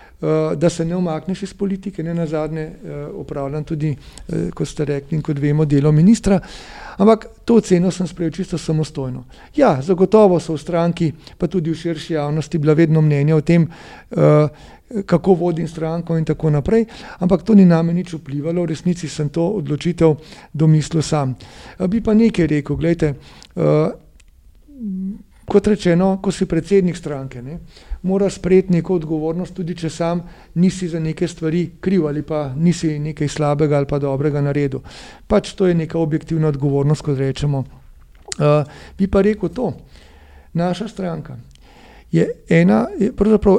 [0.56, 3.96] da se ne omakneš iz politike, ne na zadnje eh, tudi,
[4.30, 6.40] eh, kot ste rekli, in kot vemo, delo ministra.
[6.98, 9.24] Ampak to oceno sem sprejel čisto samostojno.
[9.56, 13.68] Ja, zagotovo so v stranki, pa tudi v širši javnosti, bila vedno mnenja o tem,
[15.06, 16.86] kako vodim stranko in tako naprej,
[17.20, 20.18] ampak to ni name nič vplivalo, v resnici sem to odločitev
[20.54, 21.36] domislil sam.
[21.88, 23.16] Bi pa nekaj rekel, gledajte,
[25.50, 27.58] kot rečeno, ko si predsednik stranke, ne,
[28.02, 30.22] mora sprejeti neko odgovornost, tudi če sam
[30.56, 34.84] nisi za neke stvari kriv ali pa nisi nekaj slabega ali pa dobrega naredil.
[35.28, 37.64] Pač to je neka objektivna odgovornost, kot rečemo.
[38.40, 38.64] Uh,
[38.98, 39.74] bi pa rekel to,
[40.54, 41.36] naša stranka
[42.12, 43.58] je ena, je pravzaprav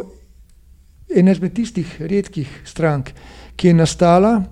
[1.16, 3.10] ena izmed tistih redkih strank,
[3.56, 4.42] ki je nastala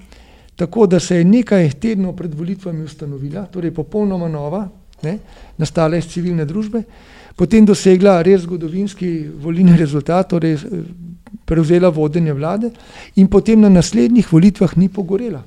[0.56, 4.64] tako, da se je nekaj tednov pred volitvami ustanovila, torej popolnoma nova,
[5.02, 5.18] ne,
[5.56, 6.82] nastala iz civilne družbe,
[7.38, 10.58] potem dosegla res zgodovinski volilni rezultat, torej
[11.46, 12.72] prevzela vodenje vlade
[13.16, 15.44] in potem na naslednjih volitvah ni pogorela.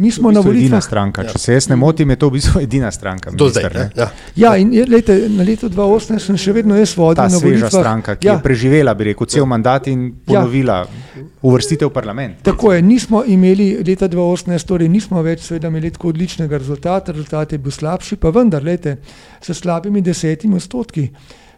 [0.00, 0.80] Mi smo v bistvu na volitvah.
[0.80, 1.38] Stranka, če ja.
[1.38, 3.32] se jaz ne motim, je to v bistvu edina stranka.
[3.36, 3.90] Do minister, zdaj.
[3.96, 4.06] Ja.
[4.36, 7.74] Ja, in je, lejte, na leto 2018 sem še vedno jaz vodil Ta sveža volitvah.
[7.74, 8.38] stranka, ki ja.
[8.38, 11.26] je preživela, bi rekel, cel mandat in ponovila ja.
[11.44, 12.40] uvrstitev v parlament.
[12.48, 17.52] Tako je, nismo imeli leta 2018, torej nismo več seveda imeli tako odličnega rezultata, rezultat
[17.52, 18.96] je bil slabši, pa vendar, lejte,
[19.44, 21.10] s slabimi desetimi odstotki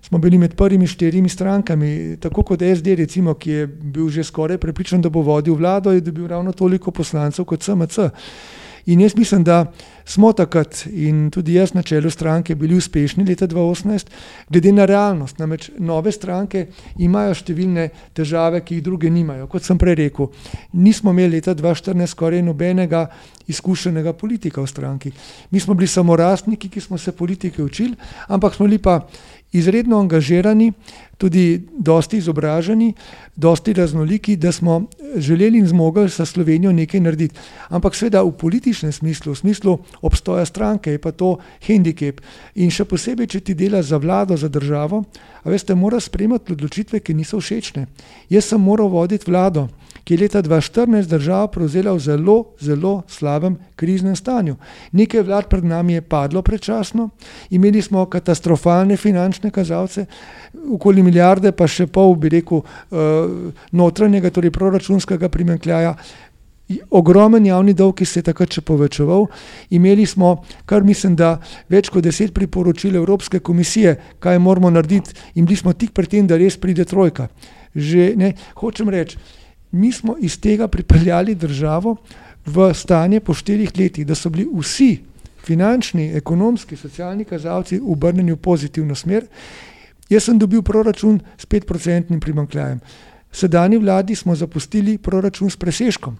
[0.02, 4.58] smo bili med prvimi štirimi strankami, tako kot SD, recimo, ki je bil že skoraj
[4.58, 8.10] prepričan, da bo vodil vlado, je dobil ravno toliko poslancev kot SMC.
[8.86, 9.72] In jaz mislim, da
[10.04, 14.06] smo takrat in tudi jaz na čelu stranke bili uspešni leta 2018,
[14.50, 15.38] glede na realnost.
[15.38, 16.66] Namreč nove stranke
[16.98, 19.46] imajo številne težave, ki jih druge nimajo.
[19.46, 20.32] Kot sem prej rekel,
[20.72, 23.06] nismo imeli leta 2014 skoraj nobenega
[23.46, 25.12] izkušenega politika v stranki.
[25.50, 27.94] Mi smo bili samorastniki, ki smo se politike učili,
[28.28, 28.98] ampak smo bili pa
[29.52, 30.72] izredno angažirani,
[31.18, 32.92] tudi dosti izobraženi,
[33.36, 34.82] dosti raznoliki, da smo
[35.16, 37.38] želeli in zmogli sa Slovenijo nekaj narediti.
[37.68, 41.36] Ampak seveda v političnem smislu, v smislu obstoja stranke, je pa to
[41.66, 42.20] hendikep.
[42.54, 45.04] In še posebej, če ti dela za vlado, za državo,
[45.44, 47.86] a veste, mora sprejemati odločitve, ki niso všečne.
[48.30, 49.68] Jaz sem moral voditi vlado,
[50.04, 54.56] ki je leta 2014 državo prevzela v zelo, zelo slabem kriznem stanju.
[54.92, 57.10] Nekaj vlad pred nami je padlo predčasno,
[57.50, 60.06] imeli smo katastrofalne finančne kazalce,
[60.74, 62.62] okoli milijarde, pa še pol, bi rekel,
[63.72, 65.96] notranjega, torej proračunskega primankljaja.
[66.90, 69.26] ogromen javni dolg, ki se je takrat še povečeval.
[69.70, 71.38] Imeli smo, kar mislim, da
[71.68, 76.26] več kot deset priporočil Evropske komisije, kaj moramo narediti, in bili smo tik pred tem,
[76.26, 77.28] da res pride trojka.
[77.74, 79.18] Že, ne, hočem reči,
[79.72, 81.96] mi smo iz tega pripeljali državo
[82.46, 84.98] v stanje po štirih letih, da so bili vsi
[85.44, 89.26] finančni, ekonomski, socialni kazalci obrnjeni v pozitivno smer.
[90.08, 92.80] Jaz sem dobil proračun s 5-procentnim primankljajem.
[93.32, 96.18] Sedajni vladi smo zapustili proračun s presežkom.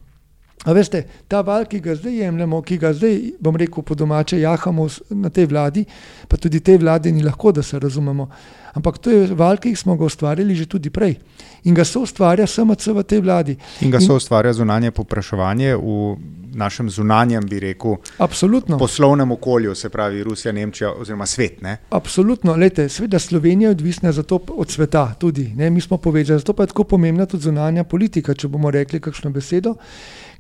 [0.65, 4.39] A veste, ta val, ki ga zdaj jemljemo, ki ga zdaj, bom rekel, po domače
[4.41, 5.85] jahamo na tej vladi,
[6.29, 8.29] pa tudi tej vladi ni lahko, da se razumemo.
[8.75, 11.19] Ampak to je val, ki smo ga ustvarjali že tudi prej.
[11.65, 13.57] In ga so ustvarja SMC v tej vladi.
[13.83, 16.17] In ga so ustvarja zunanje popraševanje v
[16.55, 18.79] našem zunanjem, bi rekel, Absolutno.
[18.79, 21.63] poslovnem okolju, se pravi Rusija, Nemčija oziroma svet.
[21.63, 21.77] Ne?
[21.91, 26.53] Absolutno, Lejte, seveda Slovenija je odvisna zato od sveta tudi, ne, mi smo povedali, zato
[26.53, 29.75] pa je tako pomembna tudi zunanja politika, če bomo rekli kakšno besedo,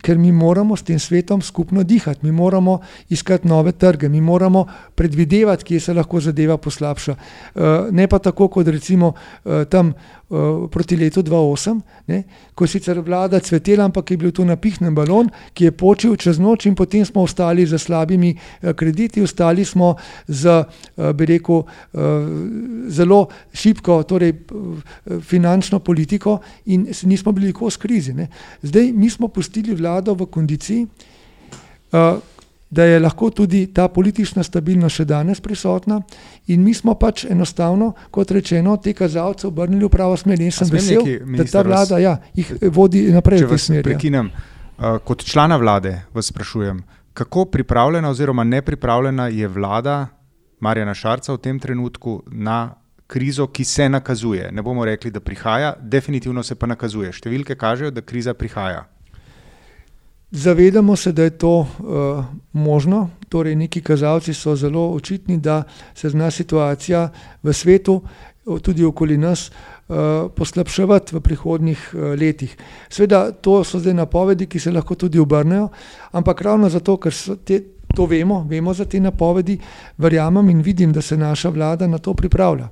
[0.03, 4.67] ker mi moramo s tem svetom skupno dihati, mi moramo iskati nove trge, mi moramo
[4.95, 7.15] predvidevati, kje se lahko zadeva poslabša.
[7.55, 9.95] Uh, ne pa tako, kot recimo uh, tam
[10.71, 12.23] proti letu 2008, ne,
[12.55, 16.41] ko je sicer vlada cvetela, ampak je bil to napihnen balon, ki je počil čez
[16.41, 19.95] noč in potem smo ostali z slabimi uh, krediti, ostali smo
[20.29, 20.65] z,
[20.97, 21.63] uh, bi rekel,
[22.89, 24.33] zelo šibko, torej
[25.21, 26.39] finančno politiko
[26.73, 28.15] in nismo bili kos krizi.
[28.17, 28.29] Ne.
[28.63, 30.87] Zdaj mi smo pustili vlado v kondiciji,
[32.73, 35.99] da je lahko tudi ta politična stabilnost še danes prisotna,
[36.49, 40.41] in mi smo pač enostavno, kot rečeno, te kazalce obrnili v pravo smer.
[40.41, 43.85] In sem vesel, nekaj, da ta vlada ja, jih vodi naprej v tej smeri.
[43.85, 43.89] Ja.
[43.91, 44.33] Prekinem,
[45.05, 46.81] kot člana vlade vas sprašujem,
[47.13, 50.07] kako pripravljena oziroma nepripravljena je vlada
[50.61, 52.71] Marjana Šarca v tem trenutku na
[53.07, 54.49] krizo, ki se nakazuje.
[54.53, 57.13] Ne bomo rekli, da prihaja, definitivno se pa nakazuje.
[57.13, 58.87] Številke kažejo, da kriza prihaja.
[60.33, 65.63] Zavedamo se, da je to uh, možno, torej neki kazalci so zelo očitni, da
[65.95, 67.11] se zna situacija
[67.43, 68.01] v svetu,
[68.63, 69.97] tudi okoli nas, uh,
[70.37, 72.57] poslabševati v prihodnih uh, letih.
[72.89, 75.69] Sveda, to so zdaj napovedi, ki se lahko tudi obrnejo,
[76.13, 77.13] ampak ravno zato, ker
[77.45, 77.61] te,
[77.95, 79.59] to vemo, vemo za te napovedi,
[79.99, 82.69] verjamem in vidim, da se naša vlada na to pripravlja.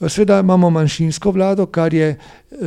[0.00, 2.18] Sveda imamo manjšinsko vlado, kar je eh,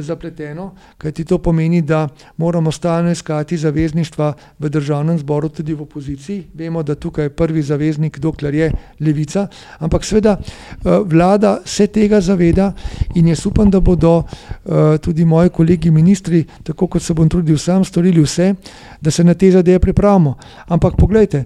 [0.02, 6.48] zapleteno, kajti to pomeni, da moramo stalno iskati zavezništva v državnem zboru, tudi v opoziciji.
[6.54, 9.48] Vemo, da tukaj je prvi zaveznik, dokler je levica,
[9.80, 12.74] ampak sveda eh, vlada se tega zaveda
[13.16, 17.58] in jaz upam, da bodo eh, tudi moji kolegi ministri, tako kot se bom trudil
[17.58, 18.54] sam, storili vse,
[19.02, 20.38] da se na te zadeve pripravimo.
[20.68, 21.46] Ampak pogledajte,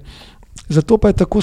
[0.69, 1.39] Zato pa je tako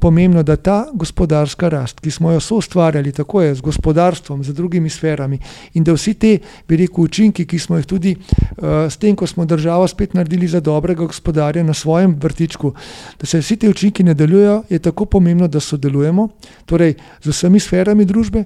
[0.00, 4.90] pomembno, da ta gospodarska rast, ki smo jo soustvarjali, tako je z gospodarstvom, z drugimi
[4.90, 5.38] sferami,
[5.74, 6.38] in da vsi te,
[6.68, 10.60] rekel, učinki, ki smo jih tudi uh, s tem, ko smo državo spet naredili za
[10.60, 12.72] dobrega gospodarja na svojem vrtičku,
[13.20, 16.28] da se vsi ti učinki nadaljujejo, je tako pomembno, da sodelujemo,
[16.64, 18.44] torej z vsemi sferami družbe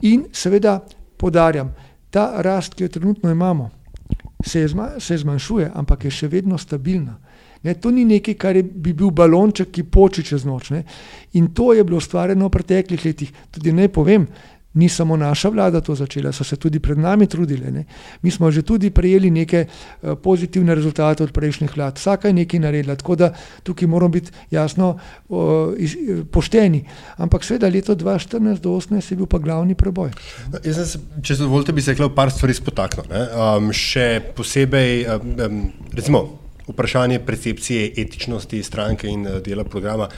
[0.00, 0.80] in seveda
[1.16, 1.74] podarjam,
[2.10, 3.70] ta rast, ki jo trenutno imamo,
[4.44, 7.18] se, zma, se zmanjšuje, ampak je še vedno stabilna.
[7.66, 10.70] Ne, to ni nekaj, kar je, bi bil balonček, ki poči čez noč.
[10.70, 10.84] Ne.
[11.34, 13.32] In to je bilo ustvarjeno v preteklih letih.
[13.50, 14.28] Tudi ne povem,
[14.76, 17.70] ni samo naša vlada to začela, so se tudi pred nami trudile.
[17.70, 17.84] Ne.
[18.22, 22.60] Mi smo že tudi prejeli neke uh, pozitivne rezultate od prejšnjih vlad, vsaka je nekaj
[22.60, 24.98] naredila, tako da tukaj moramo biti jasno
[25.28, 25.96] uh, iz,
[26.30, 26.84] pošteni.
[27.16, 30.10] Ampak seveda leto 2014 do 2018 je bil pa glavni preboj.
[30.52, 33.08] No, se, če dovolite, bi se rekel par stvari spotaknil.
[33.08, 40.08] Um, še posebej, um, recimo, vprašanje percepcije etičnosti stranke in eh, dela programa.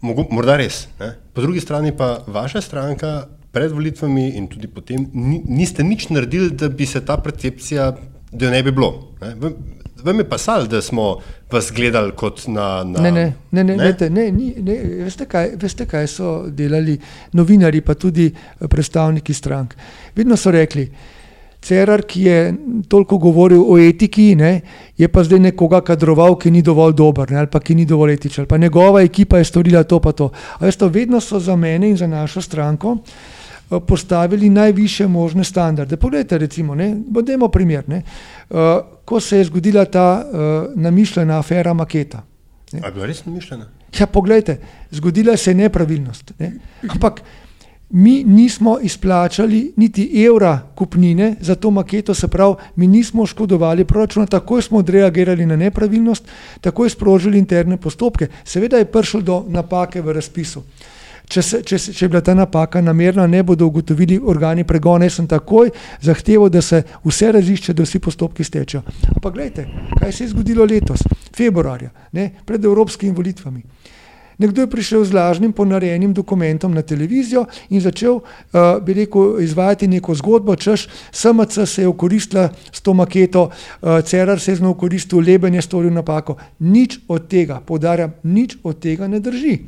[0.00, 0.86] Morda res.
[1.00, 1.14] Ne?
[1.32, 5.06] Po drugi strani pa vaša stranka pred volitvami in tudi potem
[5.48, 7.90] niste nič naredili, da bi se ta percepcija,
[8.32, 9.16] da jo ne bi bilo.
[9.20, 9.52] Ne?
[10.04, 11.16] Vem je pa sal, da smo
[11.52, 12.84] vas gledali kot na.
[12.84, 13.94] na ne, ne, ne, ne, ne?
[14.10, 16.98] ne, ne, ne veste, kaj, veste, kaj so delali
[17.32, 19.74] novinari, pa tudi eh, predstavniki strank.
[20.14, 20.84] Vedno so rekli,
[21.62, 22.54] Cerar, ki je
[22.88, 24.60] toliko govoril o etiki, ne,
[24.96, 28.14] je pa zdaj nekoga kadroval, ki ni dovolj dober ne, ali pa ki ni dovolj
[28.14, 28.46] etičen.
[28.46, 30.30] Pa njegova ekipa je storila to pa to.
[30.60, 35.96] Veste, vedno so za mene in za našo stranko eh, postavili najviše možne standarde.
[35.96, 38.02] Poglejte, recimo, ne, bodemo primer, ne,
[38.50, 38.58] uh,
[39.04, 42.22] ko se je zgodila ta uh, namišljena afera Maketa.
[42.72, 42.80] Ne.
[42.82, 43.66] A je bila res namišljena?
[43.98, 44.58] Ja, poglejte,
[44.90, 46.32] zgodila se je nepravilnost.
[46.38, 46.52] Ne,
[46.88, 47.22] ampak
[47.90, 54.26] mi nismo izplačali niti evra kupnine za to maketo, se pravi, mi nismo oškodovali proračuna,
[54.26, 56.24] takoj smo odreagirali na nepravilnost,
[56.60, 58.28] takoj sprožili interne postopke.
[58.44, 60.62] Seveda je prišlo do napake v razpisu.
[61.28, 65.08] Če, se, če, se, če je bila ta napaka namerna, ne bodo ugotovili organi pregona.
[65.08, 68.82] Jaz sem takoj zahteval, da se vse razišče, da vsi postopki stečejo.
[69.16, 69.66] Ampak gledajte,
[69.98, 71.02] kaj se je zgodilo letos,
[71.34, 73.64] februarja, ne, pred evropskimi volitvami.
[74.38, 79.88] Nekdo je prišel z lažnim ponarejenim dokumentom na televizijo in začel, uh, bi rekel, izvajati
[79.88, 84.70] neko zgodbo, češ SMC se je okoristila s to maketo, uh, Cerar se je znal
[84.70, 86.36] okoristil, Leben je storil napako.
[86.58, 89.58] Nič od tega, podarjam, nič od tega ne drži.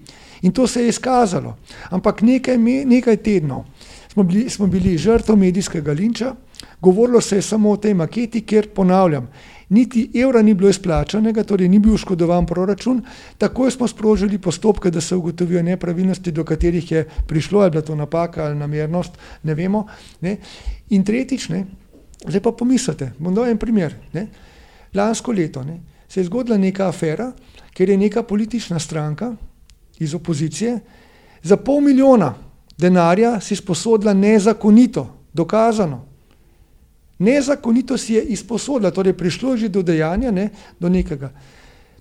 [0.43, 1.57] In to se je izkazalo.
[1.91, 3.65] Ampak nekaj, nekaj tednov
[4.19, 6.35] smo bili, smo bili žrtvo medijskega linča,
[6.81, 9.29] govorilo se je samo o tej maketi, ker ponavljam,
[9.69, 13.03] niti evra ni bilo izplačanega, torej ni bil oškodovan proračun,
[13.39, 17.83] takoj smo sprožili postopke, da se ugotovijo nepravilnosti, do katerih je prišlo, ali je bila
[17.83, 19.87] to napaka ali namernost, ne vemo.
[20.21, 20.37] Ne.
[20.91, 21.67] In tretjič, ne,
[22.27, 23.95] zdaj pa pomislite, bom dal en primer.
[24.13, 24.27] Ne.
[24.95, 27.33] Lansko leto ne, se je zgodila neka afera,
[27.75, 29.35] ker je neka politična stranka
[29.99, 30.79] iz opozicije
[31.43, 32.35] za pol milijona
[32.79, 36.05] denarja si sposodila nezakonito, dokazano,
[37.19, 41.33] Nezakonito si je izposodila, torej prišlo že do dejanja, ne, do nekega.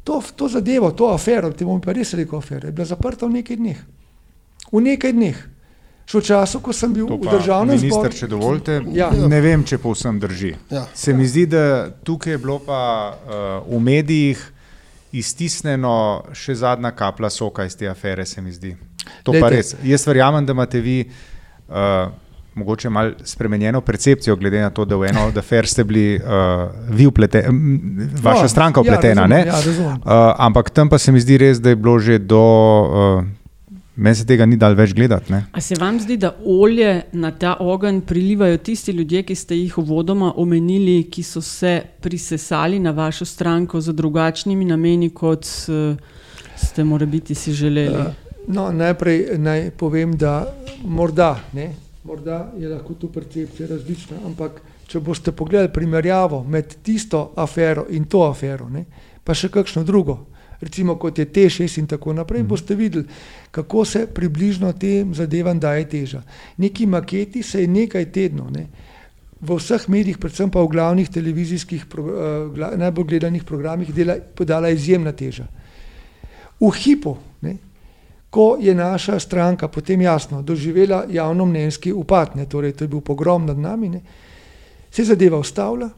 [0.04, 3.42] To, to zadevo, to afero, ti bom pa res rekel afero, je bila zaprta v
[3.42, 3.80] nekaj dneh.
[4.72, 5.40] V nekaj dneh.
[6.08, 8.08] Še v času, ko sem bil v državnem zboru.
[8.08, 9.10] Minister, če dovolite, ja.
[9.12, 10.54] ne vem, če povsem drži.
[10.72, 10.86] Ja.
[10.96, 12.80] Se mi zdi, da tukaj je bilo pa
[13.12, 14.40] uh, v medijih
[15.12, 18.72] iztisnjeno še zadnja kapla soka iz te afere, se mi zdi.
[19.28, 19.44] To Dejte.
[19.44, 19.74] pa res.
[19.84, 21.02] Jaz verjamem, da imate vi.
[21.68, 22.14] Uh,
[22.58, 26.24] mogoče malo spremenjeno percepcijo, glede na to, da v eno afer ste bili uh,
[26.90, 27.48] vi upleteni,
[28.22, 29.28] vaša no, stranka upletena.
[29.28, 32.20] Ja, razumem, ja, uh, ampak tam pa se mi zdi res, da je bilo že
[32.20, 32.46] do.
[33.18, 33.26] Uh,
[33.98, 35.32] Meni se tega ni dal več gledati.
[35.34, 35.40] Ne?
[35.58, 39.78] A se vam zdi, da olje na ta ogenj prilivajo tisti ljudje, ki ste jih
[39.82, 45.98] uvodoma omenili, ki so se prisesali na vašo stranko z drugačnimi nameni, kot uh,
[46.62, 47.98] ste morda si želeli?
[47.98, 48.14] Uh,
[48.48, 50.46] no, najprej naj povem, da
[50.86, 51.72] morda ne,
[52.08, 58.06] morda je lahko tu percepcija različna, ampak če boste pogledali primerjavo med tisto afero in
[58.08, 58.86] to afero, ne,
[59.24, 60.16] pa še kakšno drugo,
[60.62, 62.48] recimo kot je T6 in tako naprej, mm.
[62.48, 63.06] boste videli,
[63.52, 66.24] kako se približno tem zadevam daje teža.
[66.58, 68.68] Neki maketi se je nekaj tednov, ne,
[69.42, 75.12] v vseh medijih, predvsem pa v glavnih televizijskih, uh, najbolj gledanih programih, dela, podala izjemna
[75.12, 75.46] teža.
[76.58, 77.58] V hipu, ne,
[78.30, 83.02] ko je naša stranka potem jasno doživela javno mnenjski upad, ne, torej to je bil
[83.02, 84.02] pogrom nad nami, ne,
[84.92, 85.90] se je zadeva ustavila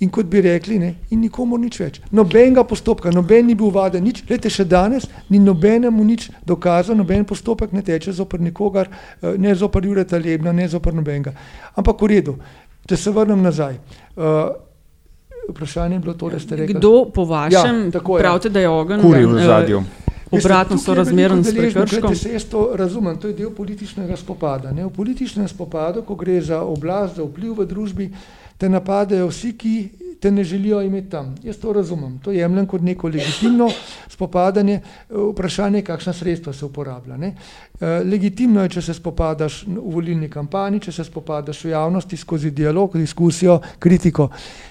[0.00, 1.98] in kot bi rekli, ne, in nikomu nič več.
[2.16, 7.26] Nobenega postopka, noben ni bil vaden, nič, lete še danes, ni nobenemu nič dokazano, noben
[7.28, 8.88] postopek ne teče zoper nikogar,
[9.20, 11.34] eh, ne zoper Jureta Lebna, ne zoper nobenega.
[11.76, 12.38] Ampak v redu,
[12.88, 13.76] če se vrnem nazaj.
[14.16, 14.56] Uh,
[15.50, 16.74] Vprašanje je bilo to, da ste rekli.
[16.74, 19.02] Kdo po vašem ja, pravite, da je ogenj?
[19.02, 19.78] Kuri v zadju.
[19.78, 22.14] Uh, obratno so razmerni s prekrškom.
[22.32, 24.72] Jaz to razumem, to je del političnega spopada.
[24.72, 24.84] Ne?
[24.86, 28.10] V političnem spopadu, ko gre za oblast, za vpliv v družbi,
[28.60, 29.74] te napadajo vsi, ki
[30.20, 31.34] te ne želijo imeti tam.
[31.42, 33.70] Jaz to razumem, to jemljem kot neko legitimno
[34.08, 37.16] spopadanje, vprašanje, kakšna sredstva se uporablja.
[37.16, 37.32] Ne?
[37.80, 42.50] Eh, legitimno je, če se spopadaš v volilni kampanji, če se spopadaš v javnosti skozi
[42.50, 44.28] dialog, diskusijo, kritiko.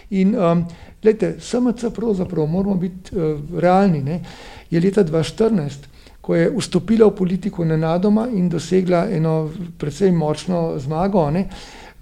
[0.09, 0.65] In um,
[1.01, 4.03] gledajte, SMC pravzaprav moramo biti uh, realni.
[4.05, 4.21] Ne?
[4.69, 5.89] Je leta 2014,
[6.21, 11.47] ko je vstopila v politiko nenadoma in dosegla eno precej močno zmago, ne?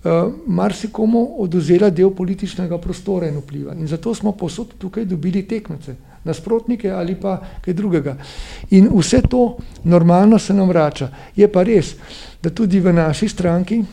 [0.07, 3.73] Uh, marsikomu oduzela del političnega prostora in vpliva.
[3.75, 8.15] In zato smo posod tukaj dobili tekmece, nasprotnike ali pa kaj drugega.
[8.69, 11.09] In vse to normalno se nam vrača.
[11.35, 11.95] Je pa res,
[12.43, 13.83] da tudi v naši stranki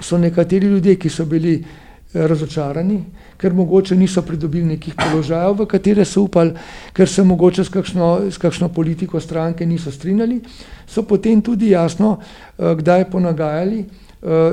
[0.00, 2.98] so nekateri ljudje, ki so bili eh, razočarani,
[3.38, 6.54] ker mogoče niso pridobili nekih položajev, v katere so upali,
[6.92, 10.40] ker se mogoče s kakšno, s kakšno politiko stranke niso strinjali,
[10.86, 12.18] so potem tudi jasno,
[12.58, 13.84] eh, kdaj ponagajali,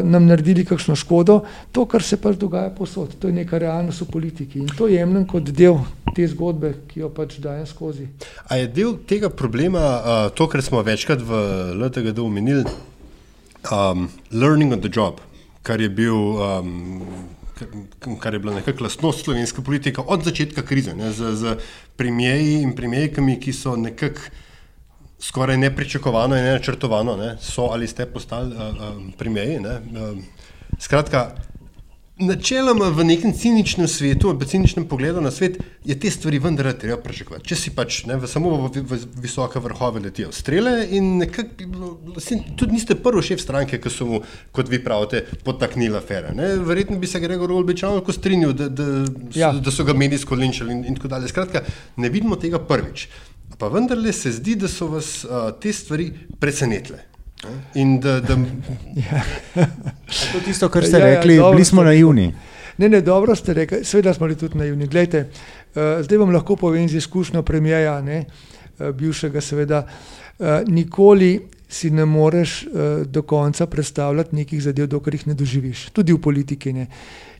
[0.03, 4.07] nam naredili kakšno škodo, to, kar se pač dogaja posod, to je neka realnost v
[4.11, 5.79] politiki in to jemljem kot del
[6.15, 8.09] te zgodbe, ki jo pač dajem skozi.
[8.51, 11.41] A je del tega problema uh, to, kar smo večkrat v
[11.79, 12.65] LTGD omenili,
[13.71, 15.23] um, learning on the job,
[15.63, 16.19] kar je bil.
[16.35, 17.05] Um,
[18.17, 21.51] kar je bila nekakšna lastnost slovenske politike od začetka krize, ne, z, z
[21.95, 24.33] premijeji in premijejkami, ki so nekako
[25.21, 29.59] skoraj nepričakovano in nenačrtovano, ne, so ali ste postali uh, uh, premijeji.
[29.59, 30.17] Uh,
[30.79, 31.29] skratka,
[32.21, 36.97] načeloma v nekem ciničnem svetu, v ciničnem pogledu na svet, je te stvari vendar treba
[37.01, 37.47] pričakovati.
[37.49, 41.95] Če si pač ne, v samo v, v, v visoke vrhove letijo strele in nekako,
[42.55, 44.21] tudi niste prvi šef stranke, ki so mu,
[44.55, 46.35] kot vi pravite, potaknili afere.
[46.37, 46.53] Ne.
[46.67, 48.87] Verjetno bi se Gregor Olbičan lahko strinjal, da, da,
[49.35, 49.51] ja.
[49.57, 51.31] da so ga medijsko linčali in, in tako dalje.
[51.33, 51.65] Skratka,
[51.97, 53.07] ne vidimo tega prvič.
[53.57, 56.99] Pa vendarle se zdi, da so vas uh, te stvari presenetile.
[57.73, 58.37] In da, da...
[59.05, 59.23] Ja.
[60.31, 62.33] to je tisto, kar ste ja, rekli, ja, bili smo naivni.
[62.77, 64.87] Ne, ne, dobro ste rekli, seveda smo bili tudi naivni.
[64.87, 71.39] Glejte, uh, zdaj vam lahko povem z izkušnjo premijeja, ne, uh, bivšega, seveda, uh, nikoli
[71.71, 76.19] si ne moreš uh, do konca predstavljati nekih zadev, dokler jih ne doživiš, tudi v
[76.21, 76.73] politiki.
[76.73, 76.87] Ne.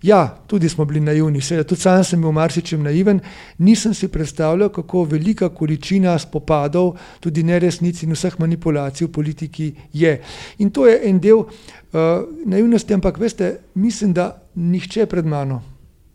[0.02, 3.20] Ja, tudi smo bili naivni, seveda, tudi sam sem bil marsičem naiven,
[3.58, 10.16] nisem si predstavljal, kako velika količina spopadov, tudi neresnic in vseh manipulacij v politiki je.
[10.64, 11.52] In to je en del uh,
[12.46, 15.62] naivnosti, ampak veste, mislim, da nihče pred mano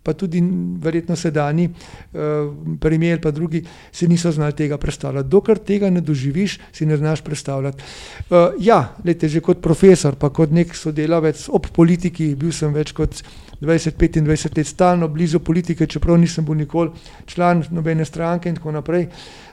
[0.07, 0.43] pa tudi
[0.83, 5.29] verjetno sedajni uh, premijer, pa drugi, se niso znali tega predstavljati.
[5.29, 7.83] Dokler tega ne doživiš, si ne znaš predstavljati.
[8.31, 12.95] Uh, ja, lete, že kot profesor, pa kot nek sodelavec ob politiki, bil sem več
[12.95, 13.19] kot
[13.61, 16.91] 20-25 let stalno blizu politike, čeprav nisem bil nikoli
[17.27, 19.09] član nobene stranke in tako naprej,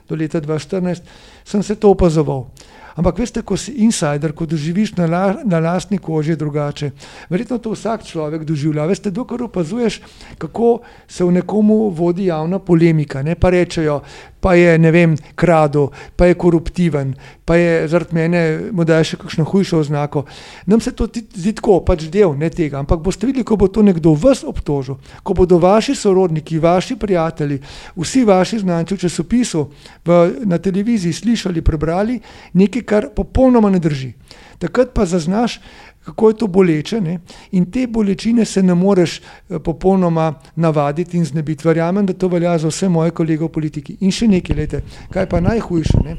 [0.08, 1.02] do leta 2014,
[1.44, 2.46] sem se to opazoval.
[2.94, 6.92] Ampak veste, ko si insider, ko doživiš na, la, na lastni koži drugače.
[7.30, 8.86] Verjetno to vsak človek doživlja.
[8.86, 9.98] Veste, dokler opazuješ,
[10.38, 10.78] kako
[11.08, 14.00] se v nekomu vodi javna polemika, ne pa rečejo,
[14.44, 17.14] pa je ne vem, krado, pa je koruptiven,
[17.48, 18.40] pa je zaradi mene
[18.76, 20.26] morda še kakšno hujšo oznako.
[20.68, 23.80] Nam se to zdi tako, pač del ne tega, ampak boste videli, ko bo to
[23.80, 27.62] nekdo vas obtožil, ko bodo vaši sorodniki, vaši prijatelji,
[27.96, 29.64] vsi vaši znanci v časopisu,
[30.04, 32.20] v, na televiziji slišali, prebrali
[32.52, 34.12] nekaj, kar popolnoma ne drži.
[34.60, 35.56] Takrat pa zaznaš,
[36.04, 37.18] kako je to boleče ne?
[37.52, 41.68] in te bolečine se ne moreš eh, popolnoma navaditi in znebiti.
[41.68, 43.96] Verjamem, da to velja za vse moje kolege v politiki.
[44.00, 44.82] In še nekaj, lete,
[45.12, 46.16] kaj pa najhujše, ne?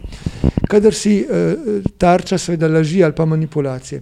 [0.69, 4.01] kadar si uh, tarča seveda laži ali pa manipulacije.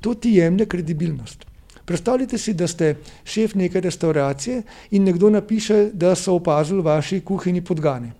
[0.00, 1.44] To ti jemlje kredibilnost.
[1.84, 7.20] Predstavljajte si, da ste šef neke restauracije in nekdo napiše, da so opazili v vaši
[7.20, 8.12] kuhinji podgane.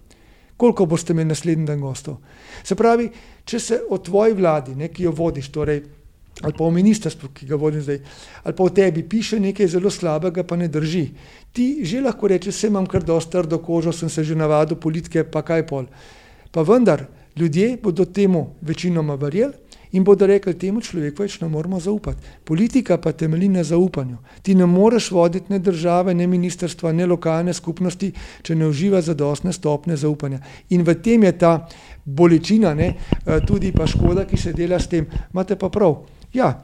[0.57, 2.21] Koliko boste imeli naslednji dan gostov?
[2.63, 3.09] Se pravi,
[3.45, 5.83] če se o tvoji vladi, ne, ki jo vodiš, torej
[6.43, 8.01] ali pa o ministrstvu, ki ga vodim zdaj,
[8.45, 11.11] ali pa o tebi piše nekaj zelo slabega, pa ne drži.
[11.53, 15.25] Ti že lahko rečeš, se imam kar dosta trdo kožo, sem se že navadil politike,
[15.25, 15.87] pa kaj pol.
[16.51, 17.07] Pa vendar,
[17.37, 22.23] ljudje bodo temu večinoma verjeli in bodo rekli, temu človeku več ne moramo zaupati.
[22.45, 24.19] Politika pa temelji na zaupanju.
[24.43, 28.13] Ti ne moreš voditi ne države, ne ministrstva, ne lokalne skupnosti,
[28.43, 30.39] če ne uživa zadostne stopne zaupanja.
[30.71, 31.67] In v tem je ta
[32.05, 35.07] bolečina, ne, eh, tudi pa škoda, ki se dela s tem.
[35.33, 36.20] Imate pa prav.
[36.33, 36.63] Ja,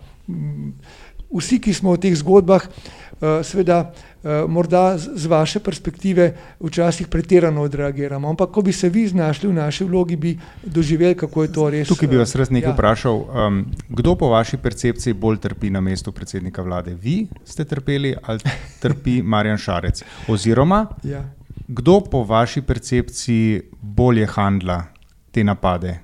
[1.30, 7.08] vsi, ki smo v teh zgodbah, uh, seveda, uh, morda z, z vaše perspektive včasih
[7.10, 11.52] pretirano odreagiramo, ampak ko bi se vi znašli v naši vlogi, bi doživeli, kako je
[11.52, 11.88] to res.
[11.88, 12.74] Tukaj bi vas res nekaj ja.
[12.74, 13.16] vprašal.
[13.26, 16.94] Um, kdo po vaši percepciji bolj trpi na mestu predsednika vlade?
[16.94, 18.40] Vi ste trpeli ali
[18.82, 20.04] trpi Marjan Šarec?
[20.28, 21.24] Oziroma, ja.
[21.68, 24.84] kdo po vaši percepciji bolje handla
[25.30, 25.98] te napade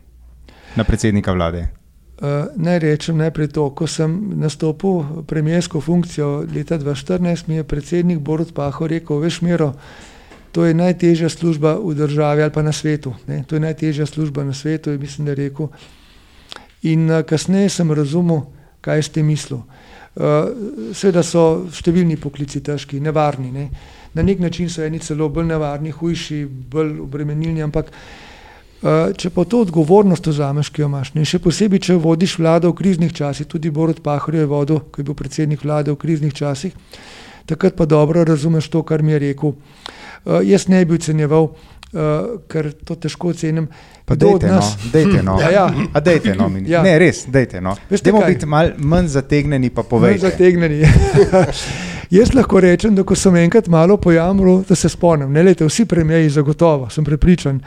[0.77, 1.82] na predsednika vlade?
[2.13, 8.19] Uh, naj rečem najprej to, ko sem nastopil premijersko funkcijo leta 2014, mi je predsednik
[8.21, 9.73] Borod Paho rekel, veš miro,
[10.53, 13.15] to je najtežja služba v državi ali pa na svetu.
[13.27, 13.43] Ne?
[13.49, 15.73] To je najtežja služba na svetu, je mislim, da je rekel.
[16.83, 18.45] In uh, kasneje sem razumel,
[18.81, 19.65] kaj ste mislil.
[20.15, 20.53] Uh,
[20.93, 23.51] Seveda so številni poklici težki, nevarni.
[23.51, 23.71] Ne?
[24.15, 28.32] Na nek način so eni celo bolj nevarni, hujši, bolj obremenilni, ampak Eh,
[28.83, 32.78] če pa to odgovornost vzameš, ki jo imaš, in še posebej, če vodiš vlado v
[32.80, 36.74] kriznih časih, tudi Borod Pahor je vodil, ko je bil predsednik vlade v kriznih časih,
[37.47, 39.55] takrat pa dobro razumeš to, kar mi je rekel.
[40.22, 42.03] Uh, jaz ne bi ocenjeval, uh,
[42.51, 43.68] ker to težko ocenim.
[44.07, 44.74] Pa dejte, nas...
[44.74, 45.39] no, dejte, no.
[45.43, 45.64] ja, ja.
[45.70, 46.83] A dejte, no, ja.
[46.83, 47.76] Ne, res, dejte, no.
[47.91, 50.26] Dajmo biti mal manj zategneni, pa povejte.
[50.26, 50.83] Manj zategneni.
[52.12, 55.87] Jaz lahko rečem, da ko sem enkrat malo pojamral, da se spomnim, ne lete, vsi
[55.89, 57.62] premijeji zagotovo, sem prepričan.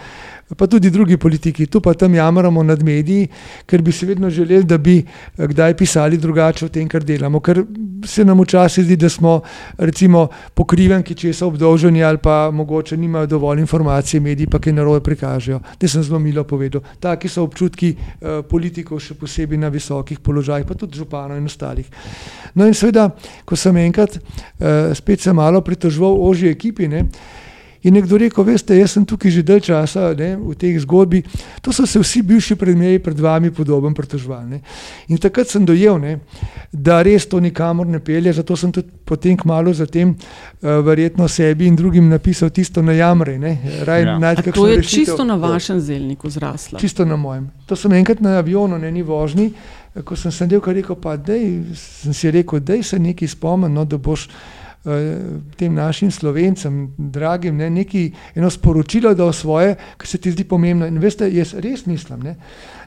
[0.46, 3.28] Pa tudi drugi politiki, tu pa tam jamramo nad mediji,
[3.66, 7.40] ker bi se vedno želeli, da bi eh, kdaj pisali drugače o tem, kar delamo.
[7.40, 7.64] Ker
[8.06, 9.40] se nam včasih zdi, da smo
[9.78, 15.02] recimo pokrivenki, če so obdolženi ali pa mogoče nimajo dovolj informacij, mediji pa kaj narobe
[15.02, 15.60] prikažejo.
[15.82, 16.84] Te sem zelo milo povedal.
[17.00, 21.90] Taki so občutki eh, politikov, še posebej na visokih položajih, pa tudi županov in ostalih.
[22.54, 23.08] No in seveda,
[23.50, 27.08] ko sem enkrat eh, spet se malo pritožval ožji ekipi, ne,
[27.86, 31.22] In nekdo rekel, veste, jaz sem tukaj že dalj časa ne, v tej zgodbi,
[31.62, 34.58] to so se vsi bivši predmeji pred vami podoben pritožvali.
[35.14, 36.16] In takrat sem dojel, ne,
[36.74, 41.70] da res to nikamor ne pelje, zato sem tudi potem kmalo zatem uh, verjetno sebi
[41.70, 43.38] in drugim napisal tisto na jamre.
[43.38, 44.34] Ja.
[44.54, 45.06] To je rešitev.
[45.06, 46.80] čisto na vašem zelniku zraslo.
[46.80, 47.52] Čisto na mojem.
[47.70, 49.52] To sem enkrat na avionu, ne ni vožni,
[50.04, 53.86] ko sem sedel, kar rekel, pa dej, sem si rekel, dej se nekaj spomnil, no,
[53.86, 54.26] da boš
[55.58, 60.44] tem našim slovencem, dragim, ne, neki, eno sporočilo, da o svoje, ki se ti zdi
[60.44, 60.86] pomembno.
[60.86, 62.36] In veste, jaz res mislim, ne,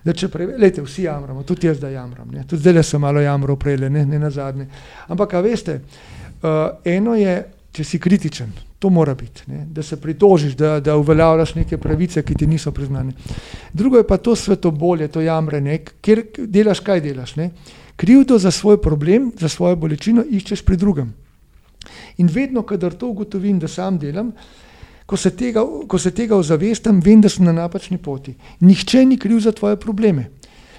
[0.05, 3.59] da če prevelite, vsi jamramo, tudi jaz da jamram, ne, tudi zdaj sem malo jamral
[3.59, 4.68] prej, ne, ne na zadnje.
[5.09, 5.80] Ampak, a veste,
[6.42, 7.36] uh, eno je,
[7.74, 12.22] če si kritičen, to mora biti, ne, da se pritožiš, da, da uveljavljaš neke pravice,
[12.22, 13.12] ki ti niso priznane.
[13.72, 17.34] Drugo je pa to svetobolje, to jamranje, ker delaš, kaj delaš.
[17.36, 17.51] Ne.
[17.99, 21.11] Krivdo za svoj problem, za svojo bolečino iščeš pri drugem.
[22.18, 24.32] In vedno, kadar to ugotovim, da sam delam,
[25.07, 28.34] ko se tega, ko se tega ozavestam, vem, da sem na napačni poti.
[28.61, 30.30] Nihče ni kriv za tvoje probleme.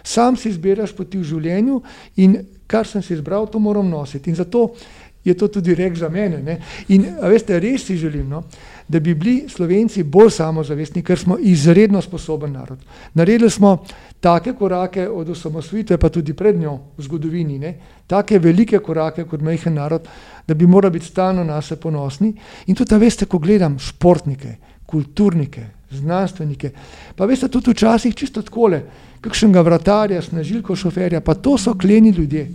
[0.03, 1.81] Sam si izbiraš poti v življenju
[2.21, 2.37] in
[2.69, 4.29] kar sem si izbral, to moram nositi.
[4.29, 4.75] In zato
[5.23, 6.41] je to tudi rek za mene.
[6.43, 6.57] Ne?
[6.87, 8.43] In veste, res si želim, no?
[8.87, 12.79] da bi bili Slovenci bolj samozavestni, ker smo izredno sposoben narod.
[13.13, 13.77] Naredili smo
[14.19, 17.73] take korake od osamosvojitve, pa tudi pred njo v zgodovini, ne?
[18.07, 20.07] take velike korake kot majhen narod,
[20.47, 22.33] da bi morali biti stalno na sebe ponosni.
[22.67, 24.55] In tudi, veste, ko gledam športnike,
[24.85, 26.71] kulturnike, znanstvenike,
[27.15, 28.81] pa veste, tudi včasih čisto takole,
[29.21, 32.47] kakšnega vratarja, snažilko šoferja, pa to so kleni ljudje.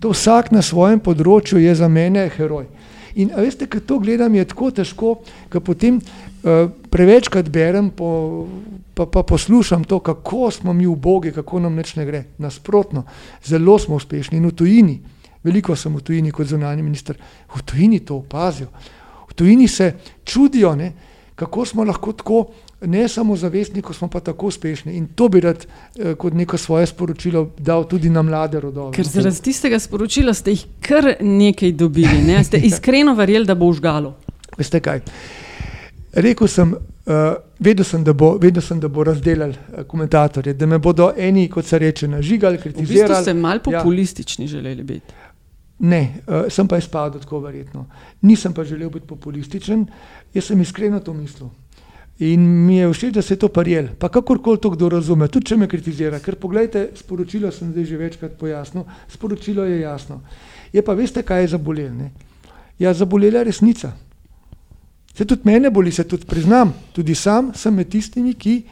[0.00, 2.68] To vsak na svojem področju je za mene heroj.
[3.18, 5.14] In veste, ko to gledam, je tako težko,
[5.50, 8.46] ker potem uh, prevečkrat berem, po,
[8.94, 12.22] pa, pa poslušam to, kako smo mi ubogi, kako nam nič ne gre.
[12.38, 13.02] Nasprotno,
[13.42, 14.96] zelo smo uspešni in v tujini.
[15.42, 17.18] Veliko sem v tujini kot zunani minister.
[17.50, 18.70] V tujini to opazijo.
[19.26, 19.92] V tujini se
[20.22, 20.92] čudijo, ne,
[21.34, 22.44] kako smo lahko tako
[22.80, 24.92] ne samo zavestni, ko smo pa tako uspešni.
[24.96, 28.92] In to bi rad eh, kot neko svoje sporočilo dal tudi na mlade rodove.
[28.94, 32.44] Ker zaradi tistega sporočila ste jih kar nekaj dobili, ne?
[32.44, 34.14] ste iskreno verjeli, da bo užgalo.
[34.58, 35.00] Veste kaj?
[36.12, 40.66] Rekl sem, uh, vedel sem, da bo, vedel sem, da bo razdelal uh, komentatorje, da
[40.66, 43.04] me bodo eni, kot se reče, nažigali, kritizirali.
[43.04, 43.64] V bistvu ste mal ja.
[43.66, 44.48] populistični ja.
[44.48, 45.14] želeli biti.
[45.78, 47.86] Ne, uh, sem pa izpadel tako verjetno.
[48.22, 49.86] Nisem pa želel biti populističen,
[50.34, 51.50] jaz sem iskreno to mislil.
[52.18, 55.52] In mi je všeč, da se je to parjel, pa kakorkoli to kdo razume, tudi
[55.52, 56.18] če me kritizira.
[56.18, 60.20] Ker pogledajte, sporočilo sem zdaj že večkrat pojasnil, sporočilo je jasno.
[60.72, 61.94] Je pa veste, kaj je zabolel?
[61.94, 62.10] Ne?
[62.78, 63.92] Ja, zabolela je resnica.
[65.14, 68.62] Se tudi mene boli, se tudi priznam, tudi sam sem med tistimi, ki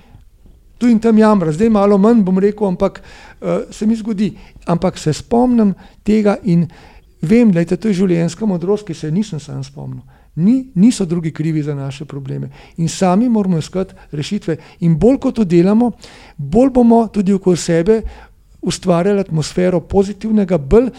[0.78, 1.52] tu in tam jamra.
[1.52, 4.32] Zdaj malo manj bom rekel, ampak uh, se mi zgodi.
[4.66, 6.66] Ampak se spomnim tega in
[7.22, 10.02] vem, da je to življenjska modrost, ki se nisem sam spomnil.
[10.36, 12.50] Ni, niso drugi krivi za naše probleme.
[12.76, 14.56] In sami moramo iskati rešitve.
[14.80, 15.92] In bolj kot to delamo,
[16.36, 18.02] bolj bomo tudi okoli sebe
[18.62, 20.90] ustvarjali atmosfero pozitivnega, bolj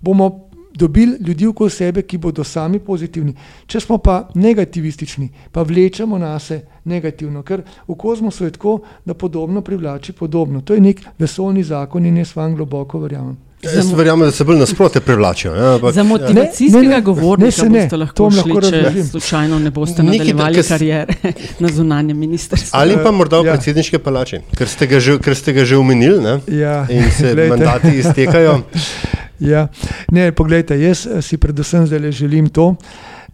[0.00, 3.34] bomo dobili ljudi okoli sebe, ki bodo sami pozitivni.
[3.66, 9.14] Če smo pa negativistični, pa vlečemo na sebe negativno, ker v kozmosu je tako, da
[9.14, 10.60] podobno privlači podobno.
[10.60, 13.36] To je nek vesolni zakon in jaz vam globoko verjamem.
[13.76, 15.54] Jaz verjamem, da se bolj nasprotno privlačijo.
[15.54, 20.54] Ja, za motivacijskega govornika ne, boste lahko šli, lahko če slučajno ne boste Neki, nadaljevali
[20.54, 20.68] kas...
[20.68, 21.14] karijere
[21.62, 22.70] na zunanjem ministrstvu.
[22.72, 23.56] Ali pa morda v ja.
[23.56, 26.86] predsedniške palače, ker ste ga že, ker ste ga že omenili ja.
[26.90, 27.56] in se Glejte.
[27.56, 28.60] mandati iztekajo.
[29.52, 29.68] ja.
[30.12, 32.74] Ne, poglejte, jaz si predvsem zdaj želim to,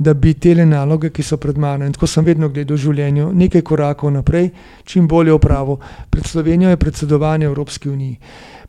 [0.01, 3.33] da bi te naloge, ki so pred mano, in tako sem vedno gledal v življenju,
[3.37, 4.49] nekaj korakov naprej,
[4.85, 5.77] čim bolje opravo.
[6.11, 8.17] Pred Slovenijo je predsedovanje Evropski uniji.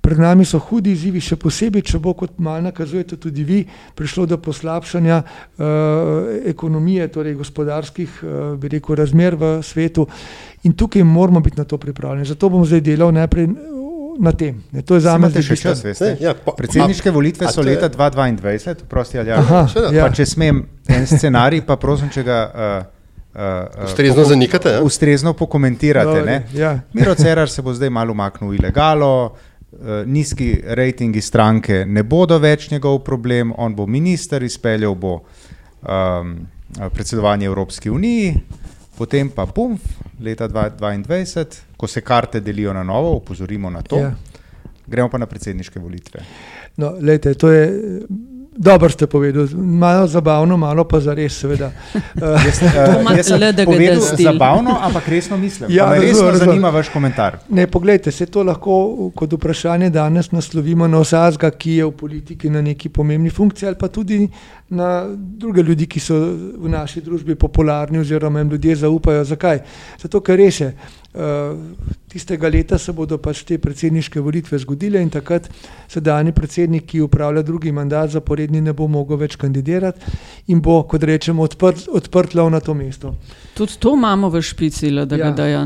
[0.02, 3.60] Pred nami so hudi izzivi, še posebej, če bo, kot malo nakazujete tudi vi,
[3.96, 5.68] prišlo do poslabšanja uh,
[6.50, 10.08] ekonomije, torej gospodarskih uh, rekel, razmer v svetu.
[10.66, 12.26] In tukaj moramo biti na to pripravljeni.
[12.26, 13.48] Zato bom zdaj delal najprej
[14.20, 14.64] na tem.
[14.72, 15.84] Ne, to je za me še čas.
[16.20, 19.68] Ja, Predsedniške volitve so leta 2022, prosti ali ja.
[19.94, 20.10] ja.
[20.14, 22.42] Če smem en scenarij, pa prosim, če ga.
[22.50, 22.98] Uh,
[23.32, 24.74] Uh, ustrezno zanikate?
[24.74, 24.80] Ja?
[24.84, 26.18] Ustrezno pokomentirate.
[26.26, 26.74] No, ja.
[26.92, 29.38] Miro Cerar se bo zdaj malo umaknil v ilegalo,
[30.06, 36.34] nizki rejtingi stranke ne bodo več njegov problem, on bo minister, izpeljal bo um,
[36.94, 38.34] predsedovanje Evropski uniji,
[38.98, 39.78] potem pa bum,
[40.20, 44.00] leta 2022, ko se karte delijo na novo, upozorimo na to.
[44.00, 44.12] Ja.
[44.88, 46.24] Gremo pa na predsedniške volitve.
[46.78, 48.02] No, lejte, to je
[48.62, 51.72] Dobro ste povedali, malo zabavno, malo pa za res, seveda.
[54.18, 55.72] Zabavno, ampak resno mislim.
[55.72, 56.50] Ja, resno razumem.
[56.50, 57.38] zanima vaš komentar.
[57.50, 62.50] Ne, poglejte, se to lahko kot vprašanje danes naslovimo na vsakega, ki je v politiki
[62.50, 64.28] na neki pomembni funkciji, ali pa tudi
[64.72, 66.16] na druge ljudi, ki so
[66.64, 69.24] v naši družbi popularni oziroma jim ljudje zaupajo.
[69.28, 69.60] Zakaj?
[70.00, 70.72] Zato, ker res je.
[71.12, 71.60] Uh,
[72.08, 75.50] tistega leta se bodo pač te predsedniške volitve zgodile in takrat
[75.92, 80.16] sedajni predsednik, ki upravlja drugi mandat zaporedni, ne bo mogel več kandidirati
[80.56, 83.18] in bo, kot rečemo, odprt, odprt lov na to mesto.
[83.58, 85.36] Tudi to imamo v špici, da ga ja.
[85.36, 85.66] dajo,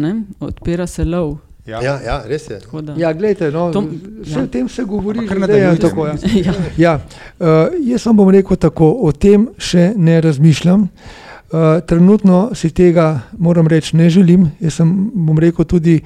[0.49, 1.35] odpira se lov.
[1.65, 2.59] Ja, ja, ja res je.
[2.97, 3.89] Ja, gledajte, no, Tom-
[4.21, 4.43] vse ja.
[4.43, 6.15] o tem se govori, kar že zdaj, ja, tako, ja.
[6.45, 6.53] Ja.
[6.77, 6.93] Ja,
[7.39, 10.85] uh, jaz vam bom rekel tako, o tem še ne razmišljam.
[10.85, 14.45] Uh, trenutno si tega, moram reči, ne želim.
[14.61, 15.97] Jaz sem, bom rekel, tudi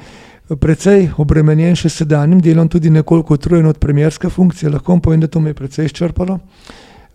[0.47, 4.71] precej obremenjen še s sedanjim delom, tudi nekoliko utrujen od premjerske funkcije.
[4.71, 6.39] Lahko vam povem, da to me je precej izčrpalo.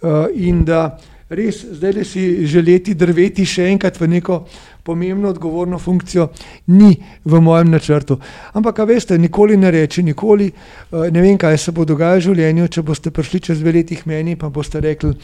[0.05, 0.99] Uh, in da
[1.32, 4.42] res zdaj le si želeti drveti še enkrat v neko
[4.85, 6.28] pomembno, odgovorno funkcijo,
[6.66, 8.18] ni v mojem načrtu.
[8.53, 12.68] Ampak, veste, nikoli ne reči, nikoli eh, ne vem, kaj se bo dogajalo v življenju,
[12.68, 15.14] če boste prišli čez dve leti k meni in boste rekli,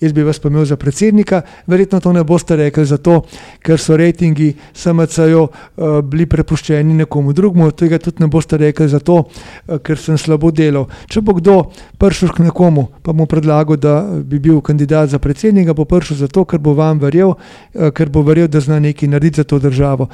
[0.00, 1.42] jaz bi vas pa imel za predsednika.
[1.66, 3.22] Verjetno to ne boste rekli zato,
[3.62, 9.20] ker so rejtingi SMC-ju uh, bili prepuščeni nekomu drugemu, tega tudi ne boste rekli zato,
[9.24, 10.88] uh, ker sem slabo delal.
[11.08, 11.56] Če bo kdo
[11.98, 16.44] prišel k nekomu, pa mu predlagal, da bi bil kandidat za predsednika, bo prišel zato,
[16.44, 17.36] ker bo vam verjel,
[17.72, 20.08] ker bo verjel, da zna nekaj narediti za to državo.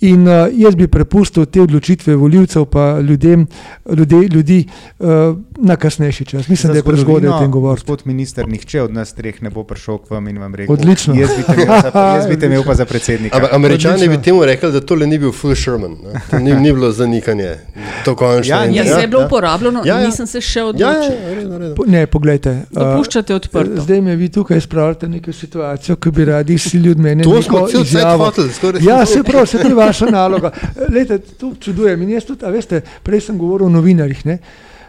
[0.00, 3.46] In uh, jaz bi prepustil te odločitve voljivcev pa ljudem,
[3.88, 4.64] ljudi, ljudi
[4.98, 5.08] uh,
[5.56, 6.48] na kasnejši čas.
[6.48, 7.82] Mislim, Za da je prezgodaj o tem govoriti.
[7.82, 11.14] Gospod minister, nihče od nas treh ne bo prišel k vam in vam rekel: Odlično.
[11.14, 13.36] Jaz bi te imel za, jaz bi te imel pa za predsednika.
[13.36, 14.16] Ampak američani Odlično.
[14.16, 15.96] bi temu rekli, da tole ni bil full Sherman,
[16.34, 17.54] ni, ni bilo zanikanje.
[18.04, 18.54] To končno.
[18.54, 20.06] Ja, Ja, Ja, je bilo uporabljeno, Ja, ja.
[20.06, 20.86] nisem se še Ja, odločil.
[21.14, 21.74] ja, redno, redno.
[21.74, 22.50] Po- Ne, poglejte.
[22.70, 23.80] uh, Dopuščate odprto.
[23.80, 27.22] Zdaj me vi tukaj spravljate neko situacijo, ki bi radi izsilili od mene.
[27.24, 30.52] To smo cel cajt hoteli, skoraj Ja, se pravi, se to je vaša naloga.
[30.88, 32.02] Lejte, to čudujem.
[32.02, 34.24] In jaz tudi, a veste, prej sem govoril o novinarjih.
[34.26, 34.38] Ne?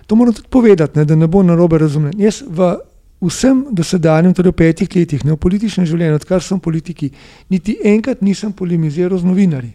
[0.08, 2.16] To moram tudi povedati, ne, da ne bo narobe razumljen.
[2.22, 2.76] Jaz v
[3.22, 7.12] vsem dosedanjem, torej v petih letih, ne v političnem življenju, odkar sem v politiki,
[7.52, 9.74] niti enkrat nisem polemiziral z novinarji.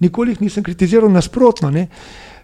[0.00, 1.70] Nikoli jih nisem kritiziral nasprotno.
[1.70, 1.88] Ne.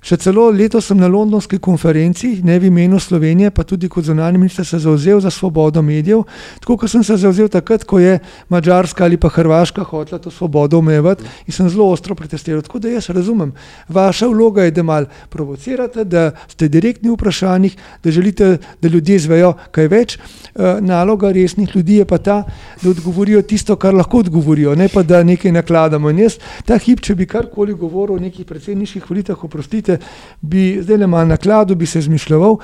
[0.06, 4.38] Še celo letos sem na londonski konferenci, ne v imenu Slovenije, pa tudi kot zunanji
[4.38, 6.20] minister, se zauzel za svobodo medijev,
[6.62, 10.78] tako kot sem se zauzel takrat, ko je Mačarska ali pa Hrvaška hotela to svobodo
[10.78, 12.62] omejevati in sem zelo ostro protestiral.
[12.62, 13.50] Tako da jaz razumem,
[13.88, 18.52] vaša vloga je, da mal provocirate, da ste direktni v vprašanjih, da želite,
[18.82, 20.16] da ljudje izvejo kaj več.
[20.18, 22.44] Eh, Naloga resnih ljudi je pa ta,
[22.82, 26.14] da odgovorijo tisto, kar lahko odgovorijo, ne pa da nekaj nakladamo.
[26.14, 29.95] In jaz ta hip, če bi karkoli govoril o nekih predsedniških volitvah, oprostite,
[30.40, 32.58] bi zdaj le malo nakladal, bi se zmišljal.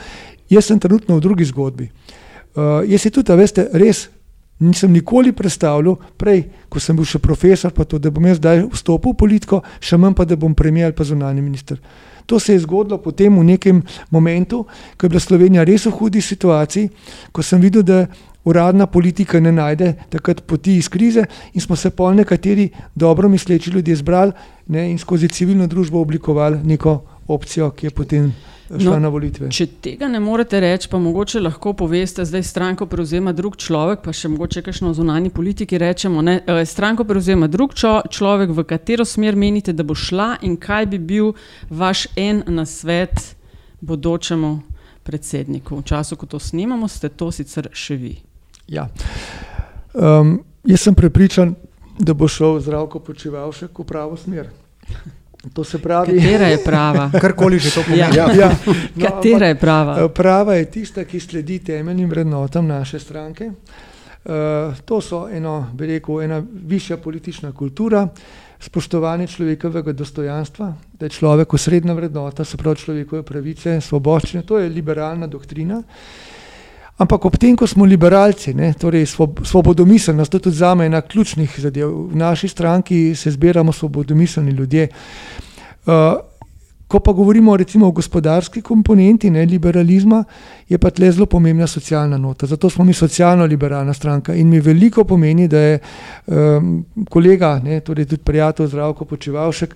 [0.51, 1.89] Jaz sem trenutno v drugi zgodbi.
[2.55, 4.09] Uh, jaz si tudi, a veste, res
[4.63, 8.67] nisem nikoli predstavljal, prej, ko sem bil še profesor, pa to, da bom jaz zdaj
[8.73, 11.81] vstopil v politiko, še manj pa, da bom premijer ali pa zunanji minister.
[12.27, 14.63] To se je zgodilo potem v nekem momentu,
[14.97, 16.91] ko je bila Slovenija res v hudi situaciji,
[17.33, 18.07] ko sem videl, da
[18.45, 21.25] uradna politika ne najde takrat poti iz krize
[21.55, 24.33] in smo se pol nekateri dobro misleči ljudje zbrali
[24.67, 28.33] ne, in skozi civilno družbo oblikovali neko opcijo, ki je potem
[28.79, 29.51] šla No, na volitve.
[29.53, 34.15] Če tega ne morete reči, pa mogoče lahko poveste, zdaj stranko prevzema drug človek, pa
[34.17, 36.23] še mogoče kakšno zunanji politiki rečemo.
[36.23, 40.57] Ne, eh, stranko prevzema drug čo, človek, v katero smer menite, da bo šla in
[40.57, 41.33] kaj bi bil
[41.71, 43.37] vaš en nasvet
[43.81, 44.61] bodočemu
[45.03, 45.83] predsedniku.
[45.83, 48.15] V času, ko to snemamo, ste to sicer še vi.
[48.71, 48.89] Ja.
[49.93, 51.57] Um, jaz sem prepričan,
[51.99, 54.49] da bo šel zdravko počivalšek v pravo smer.
[55.53, 57.11] To se pravi, Katera je prava?
[57.21, 58.17] Karkoli že to pomeni.
[58.17, 58.31] Ja.
[58.33, 58.51] ja,
[58.95, 59.97] no, Katera je prava?
[60.05, 63.51] eh, Prava je tista, ki sledi temeljnim vrednotam naše stranke.
[64.25, 64.31] Uh,
[64.85, 68.05] to so eno, bi rekel, ena višja politična kultura,
[68.63, 74.69] spoštovanje človekovega dostojanstva, da je človek osrednja vrednota, se pravi človekove pravice, svoboščine, to je
[74.71, 75.83] liberalna doktrina.
[76.99, 80.87] Ampak ob tem, ko smo liberalci, ne, torej svob, svobodomiselnost, to je tudi za me
[80.87, 81.89] ena ključnih zadev.
[82.13, 84.89] V naši stranki se zbiramo svobodomiselni ljudje.
[85.87, 85.93] Uh,
[86.93, 90.25] ko pa govorimo recimo o gospodarski komponenti ne, liberalizma,
[90.69, 92.47] je pa tle zelo pomembna socialna nota.
[92.47, 95.79] Zato smo mi socialno-liberalna stranka in mi veliko pomeni, da je
[96.27, 99.75] um, kolega, ne, torej tudi prijatelj Zdravko Počivalšek,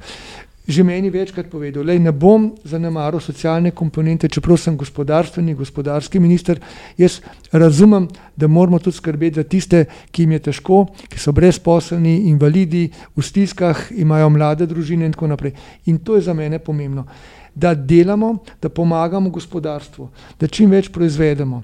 [0.67, 6.59] že meni večkrat povedal, da ne bom zanemaril socialne komponente, čeprav sem gospodarstveni, gospodarski minister.
[6.99, 7.21] Jaz
[7.53, 12.91] razumem, da moramo tudi skrbeti za tiste, ki jim je težko, ki so brezposelni, invalidi,
[13.17, 15.55] v stiskah, imajo mlade družine in tako naprej.
[15.87, 17.07] In to je za mene pomembno.
[17.55, 20.09] Da delamo, da pomagamo gospodarstvu,
[20.41, 21.63] da čim več proizvedemo.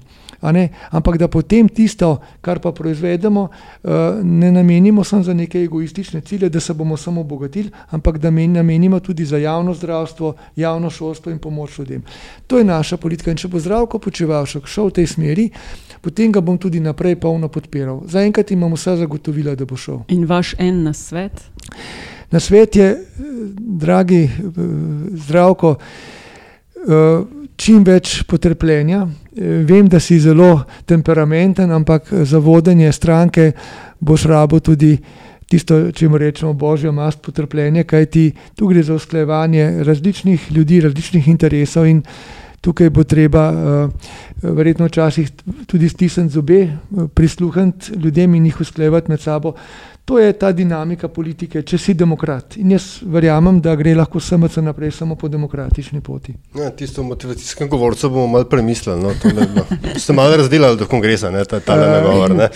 [0.89, 3.49] Ampak da potem tisto, kar pa proizvedemo,
[3.83, 3.89] eh,
[4.23, 8.51] ne namenimo samo za neke egoistične cilje, da se bomo samo obogatili, ampak da men-
[8.51, 12.03] namenimo tudi za javno zdravstvo, javno šolstvo in pomoč ljudem.
[12.47, 13.31] To je naša politika.
[13.31, 15.49] In če bo zdravko počivalšek šel v tej smeri,
[16.01, 18.01] potem ga bom tudi naprej polno podpiral.
[18.07, 19.99] Zaenkrat imam vsa zagotovila, da bo šel.
[20.07, 21.31] In vaš en nasvet?
[22.31, 22.97] Na svet je, eh,
[23.57, 24.29] dragi eh,
[25.11, 25.75] zdravko,
[27.55, 29.07] čim več potrpljenja.
[29.35, 33.51] Eh, Vem, da si zelo temperamenten, ampak za vodenje stranke
[33.99, 34.97] boš rabo tudi
[35.49, 41.27] tisto, če mu rečemo, božjo mast potrpljenje, kajti tu gre za usklajevanje različnih ljudi, različnih
[41.27, 42.01] interesov in
[42.63, 44.11] tukaj bo treba uh,
[44.55, 45.29] verjetno včasih
[45.67, 46.61] tudi stisniti zobe,
[47.13, 49.53] prisluhniti ljudem in jih usklajevati med sabo.
[50.05, 52.57] To je ta dinamika politike, če si demokrat.
[52.59, 56.33] In jaz verjamem, da gre lahko SMC naprej samo po demokratični poti.
[56.59, 58.99] Ja, tisto motivacijskem govorcu bomo malo premislili.
[58.99, 59.63] No, ne, no.
[59.99, 62.35] Ste malo razdelili do kongresa, ne, ta, ta nagovor.
[62.35, 62.49] Ne.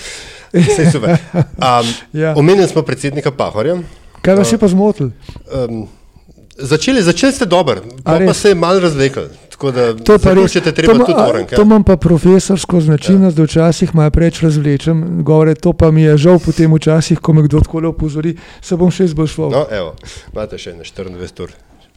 [0.54, 1.88] Um,
[2.22, 2.34] ja.
[2.36, 3.78] Omenili smo predsednika Pahorja.
[4.22, 5.14] Kaj vas je pa zmotil?
[5.48, 5.88] Um,
[6.58, 9.28] začeli, začeli ste dobro, pa, pa se je malo razvlekel.
[9.58, 11.49] Da to pa res, treba to, tudi orenk.
[11.49, 13.41] To imam pa profesorsko značilnost, ja.
[13.41, 15.24] da včasih malo preveč razvlečem.
[15.24, 18.78] Govore, to pa mi je žal potem včasih, ko me kdo tako le opozori, se
[18.78, 19.49] bom še izboljšal.
[19.49, 19.95] No, evo,
[20.34, 21.55] imate še 24 ur.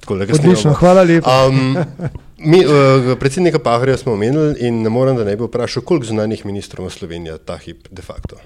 [0.09, 1.35] Odlično, hvala lepa.
[1.47, 1.77] Um,
[2.51, 6.47] mi, uh, predsednika Pahorja smo omenili in ne morem, da ne bi vprašal, koliko zunanjih
[6.49, 8.41] ministrov v Sloveniji ta hip de facto.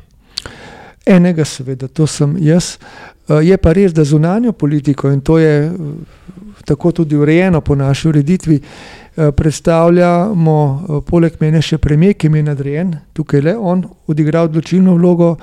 [1.06, 2.78] Enega, seveda, to sem jaz.
[3.28, 5.76] Uh, je pa res, da zunanjo politiko in to je uh,
[6.64, 8.60] tako tudi urejeno po naši ureditvi.
[9.16, 14.42] Eh, predstavljamo eh, poleg mene še premijer, ki mi je nadrejen, tukaj le on odigra
[14.42, 15.36] odločilno vlogo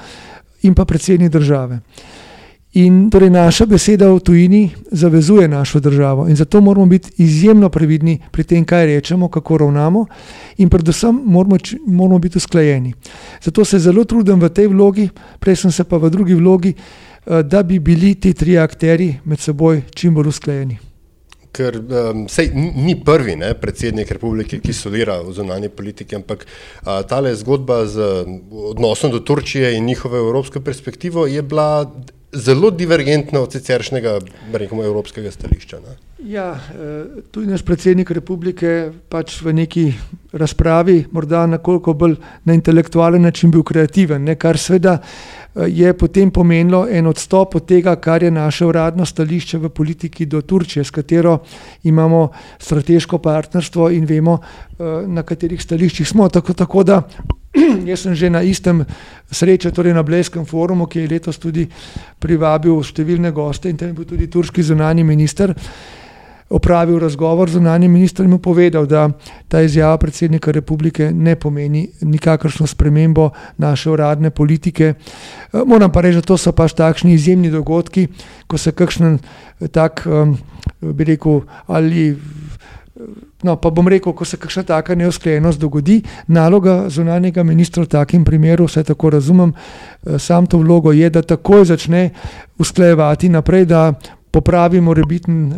[0.67, 1.79] in pa predsednik države.
[2.81, 4.59] In torej naša beseda v tujini
[4.91, 10.05] zavezuje našo državo in zato moramo biti izjemno previdni pri tem, kaj rečemo, kako ravnamo
[10.57, 11.57] in predvsem moramo,
[11.87, 12.93] moramo biti usklajeni.
[13.43, 15.09] Zato se zelo trudim v tej vlogi,
[15.39, 19.39] prej sem se pa v drugi vlogi, eh, da bi bili ti tri akteri med
[19.39, 20.77] seboj čim bolj usklajeni.
[21.51, 26.45] Ker um, sej, ni prvi ne, predsednik republike, ki solira v zunanji politiki, ampak
[26.83, 28.07] ta zgodba z
[28.71, 31.91] odnosom do Turčije in njihove evropske perspektive je bila
[32.33, 34.19] zelo divergentna od siceršnjega
[34.85, 35.79] evropskega stališča.
[35.79, 35.97] Ne.
[36.31, 39.85] Ja, e, tu je naš predsednik republike pač v neki
[40.33, 42.15] razpravi, morda nekoliko bolj
[42.45, 44.99] na intelektualen način bil kreativen, ne, kar seveda
[45.55, 50.41] je potem pomenilo en odstop od tega, kar je naše uradno stališče v politiki do
[50.41, 51.39] Turčije, s katero
[51.83, 52.29] imamo
[52.59, 56.29] strateško partnerstvo in vemo, eh, na katerih stališčih smo.
[56.29, 57.01] Tako, tako da
[57.89, 58.85] jaz sem že na istem
[59.31, 61.67] srečanju, torej na Bleskem forumu, ki je letos tudi
[62.19, 65.55] privabil številne goste in tam je bil tudi turški zunani minister
[66.51, 69.09] opravil razgovor z zunanjim ministrom in mu povedal, da
[69.47, 74.93] ta izjava predsednika republike ne pomeni nikakršno spremembo naše uradne politike.
[75.53, 78.07] Eh, moram pa reči, da to so pač takšni izjemni dogodki,
[78.47, 80.07] ko se kakšen eh, tak,
[80.81, 82.15] bi rekel, ali.
[83.43, 88.25] No, pa bom rekel, ko se kakšna taka neusklejenost dogodi, naloga zunanjega ministra v takem
[88.27, 92.09] primeru, vse tako razumem, eh, sam to vlogo je, da takoj začne
[92.59, 93.93] usklejevati naprej, da
[94.31, 95.57] popravi morebiten uh,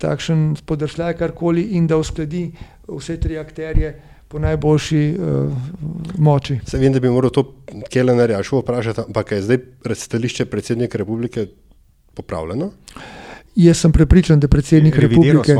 [0.00, 2.46] takšen spodrsljaj, karkoli, in da uskladi
[2.88, 3.90] vse tri akterje
[4.28, 5.52] po najboljši uh,
[6.18, 6.56] moči.
[6.66, 7.44] Se vem, da bi moral to
[7.92, 11.46] Kelenerja še vprašati, ampak je zdaj predstališče predsednika republike
[12.16, 12.70] popravljeno?
[13.54, 15.54] Jaz sem prepričan, da je predsednik republike.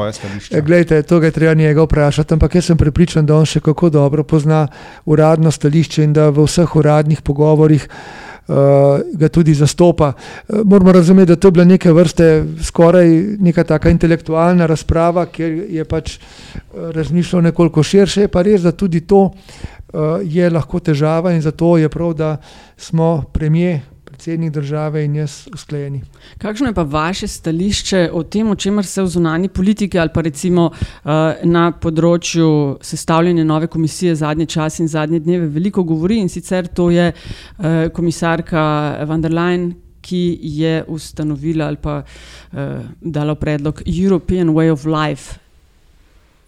[0.66, 4.24] Glejte, to je treba njega vprašati, ampak jaz sem prepričan, da on še kako dobro
[4.24, 4.66] pozna
[5.04, 10.12] uradno stališče in da v vseh uradnih pogovorih uh, uh, ga tudi zastopa.
[10.48, 13.08] Uh, moramo razumeti, da to je bila neke vrste skoraj
[13.40, 19.00] neka taka intelektualna razprava, kjer je pač uh, razmišljal nekoliko širše, pa res, da tudi
[19.00, 22.36] to uh, je lahko težava in zato je prav, da
[22.76, 23.82] smo premije
[24.24, 26.00] predsednik države in jaz usklajeni.
[26.38, 30.22] Kakšno je pa vaše stališče o tem, o čemer se v zunanji politiki ali pa
[30.24, 31.10] recimo uh,
[31.44, 36.88] na področju sestavljanja nove komisije zadnje čase in zadnje dneve veliko govori in sicer to
[36.90, 44.54] je uh, komisarka van der Leyen, ki je ustanovila ali pa uh, dala predlog European
[44.56, 45.36] Way of Life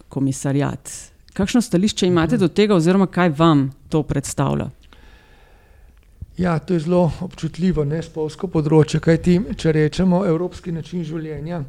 [0.08, 1.12] komisarjat.
[1.36, 4.70] Kakšno stališče imate do tega oziroma kaj vam to predstavlja?
[6.36, 11.62] Ja, to je zelo občutljivo, ne spolsko področje, kajti če rečemo evropski način življenja,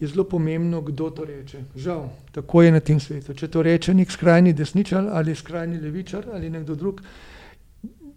[0.00, 1.60] je zelo pomembno, kdo to reče.
[1.76, 3.34] Žal, tako je na tem svetu.
[3.36, 7.02] Če to reče nek skrajni desničar ali skrajni levičar ali nekdo drug,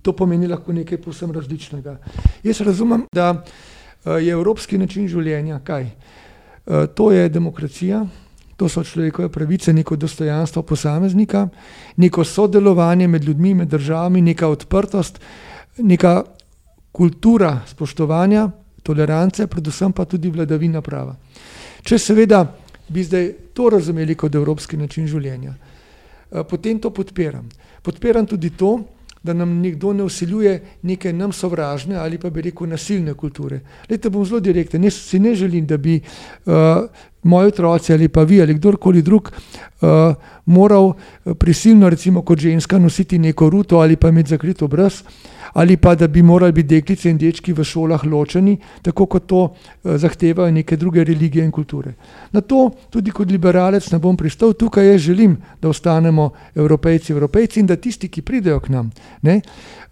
[0.01, 1.97] to pomeni lahko nekaj posebno različnega.
[2.43, 5.89] Jaz razumem, da eh, je evropski način življenja kaj?
[5.91, 8.05] Eh, to je demokracija,
[8.57, 11.49] to so človekove pravice, neko dostojanstvo posameznika,
[11.97, 15.19] neko sodelovanje med ljudmi, med državami, neka odprtost
[15.77, 16.23] neka
[16.91, 18.49] kultura spoštovanja,
[18.83, 21.15] tolerance, predvsem pa tudi vladavina prava.
[21.83, 22.41] Če seveda
[22.89, 27.49] bi zdaj to razumeli kot evropski način življenja, eh, potem to podpiram.
[27.83, 28.79] Podpiram tudi to,
[29.23, 30.53] da nam nekdo ne usiljuje
[30.87, 33.59] neke nam sovražne ali pa bi rekel nasilne kulture.
[33.89, 36.53] Lejte, bom zelo direkten, jaz si ne želim, da bi uh,
[37.23, 40.15] moji otroci ali pa vi ali kdorkoli drug uh,
[40.45, 40.93] moral
[41.39, 45.01] prisilno, recimo kot ženska, nositi neko ruto ali pa imeti zakrit obraz
[45.57, 49.39] ali pa da bi morali biti deklice in dečki v šolah ločeni, tako kot to
[49.49, 51.93] eh, zahtevajo neke druge religije in kulture.
[52.31, 57.59] Na to tudi kot liberalec ne bom pristal, tukaj jaz želim, da ostanemo evropejci, evropejci
[57.59, 58.91] in da tisti, ki pridejo k nam,
[59.21, 59.41] ne,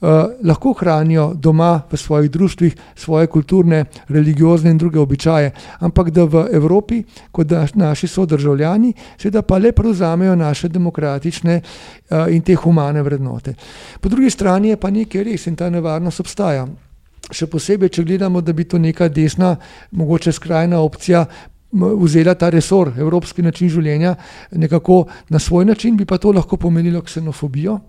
[0.02, 0.10] uh,
[0.44, 6.46] lahko hranijo doma v svojih društvih svoje kulturne, religiozne in druge običaje, ampak da v
[6.54, 13.02] Evropi, kot da naši sodržavljani, seveda pa le prevzamejo naše demokratične uh, in te humane
[13.02, 13.56] vrednote.
[14.02, 16.68] Po drugi strani je pa nekaj res in ta nevarnost obstaja.
[17.32, 19.56] Še posebej, če gledamo, da bi to neka desna,
[19.92, 21.26] mogoče skrajna opcija
[21.76, 24.16] vzela ta resor, evropski način življenja,
[24.52, 27.80] nekako na svoj način, bi pa to lahko pomenilo ksenofobijo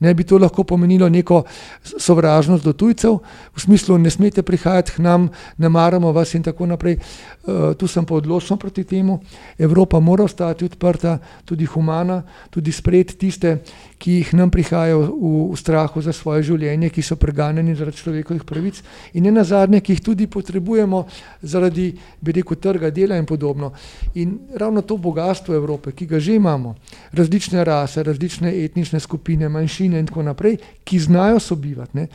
[0.00, 1.42] ne bi to lahko pomenilo neko
[1.84, 3.18] sovražnost do tujcev,
[3.56, 6.96] v smislu, ne smete prihajati k nam, ne maramo vas in tako naprej.
[6.96, 9.20] Uh, tu sem pa odločno proti temu.
[9.58, 13.58] Evropa mora ostati odprta, tudi humana, tudi sprejeti tiste,
[14.00, 18.46] ki jih nam prihajajo v, v strahu za svoje življenje, ki so preganjeni zaradi človekovih
[18.48, 18.80] pravic
[19.12, 21.02] in ne nazadnje, ki jih tudi potrebujemo
[21.42, 21.90] zaradi,
[22.20, 23.72] bi rekel, trga dela in podobno.
[24.16, 26.74] In ravno to bogatstvo Evrope, ki ga že imamo,
[27.12, 32.08] različne rase, različne etnične skupine, manjšine in tako naprej, ki znajo sobivati, ne,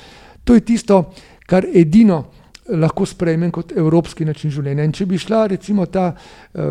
[0.46, 1.04] to je tisto,
[1.46, 2.26] kar edino
[2.66, 4.86] lahko sprejmem kot evropski način življenja.
[4.86, 6.16] In če bi šla recimo ta,
[6.54, 6.62] eh,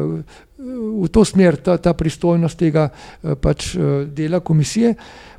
[0.64, 4.94] v to smer, ta, ta pristojnost tega eh, pač eh, dela komisije,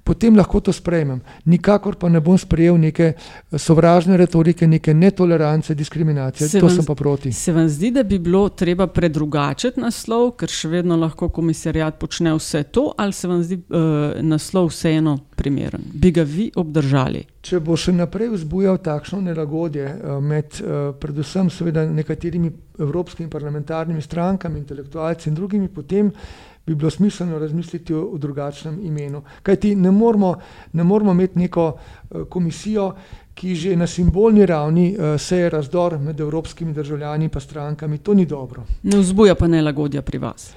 [0.05, 1.19] potem lahko to sprejmem.
[1.49, 3.13] Nikakor pa ne bom sprejel neke
[3.57, 6.49] sovražne retorike, neke netolerance, diskriminacije.
[6.49, 7.31] Se to vam, sem pa proti.
[7.33, 12.35] Se vam zdi, da bi bilo treba predrugačiti naslov, ker še vedno lahko komisarjat počne
[12.37, 15.89] vse to, ali se vam zdi uh, naslov vseeno primeren?
[15.93, 17.25] Bi ga vi obdržali?
[17.45, 24.01] Če bo še naprej vzbujal takšno nelagodje uh, med uh, predvsem seveda nekaterimi evropskimi parlamentarnimi
[24.01, 26.11] strankami, intelektualci in drugimi, potem
[26.65, 29.21] bi bilo smiselno razmisliti o, o drugačnem imenu.
[29.43, 30.35] Kaj ti ne moramo,
[30.73, 32.93] ne moramo imeti neko uh, komisijo,
[33.33, 37.97] ki že na simbolni ravni uh, seje razdor med evropskimi državljani in strankami.
[37.97, 38.63] To ni dobro.
[38.83, 40.53] Ne vzbuja pa nelagodja pri vas.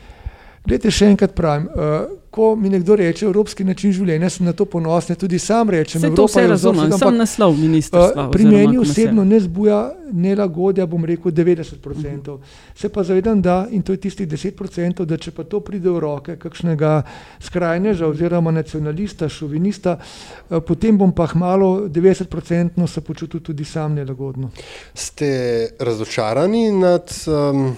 [0.68, 4.66] Glede, še enkrat pravim, uh, ko mi nekdo reče evropski način življenja, sem na to
[4.68, 6.02] ponosen, tudi sam rečem.
[6.02, 8.26] Se to vse razumem, sem naslov ministrstva.
[8.26, 9.78] Uh, pri meni osebno ne zbuja
[10.12, 11.80] nelagodja, bom rekel 90%.
[11.80, 12.38] Uh -huh.
[12.76, 16.00] Se pa zavedam, da, in to je tistih 10%, da če pa to pride v
[16.00, 17.02] roke kakšnega
[17.40, 24.50] skrajneža oziroma nacionalista, šovinista, uh, potem bom pa malo 90% se počutil tudi sam nelagodno.
[24.94, 27.10] Ste razočarani nad.
[27.26, 27.76] Um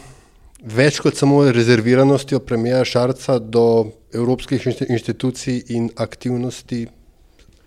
[0.63, 6.87] več kot samo rezerviranostjo premijeja Šarca do evropskih inštitucij in aktivnosti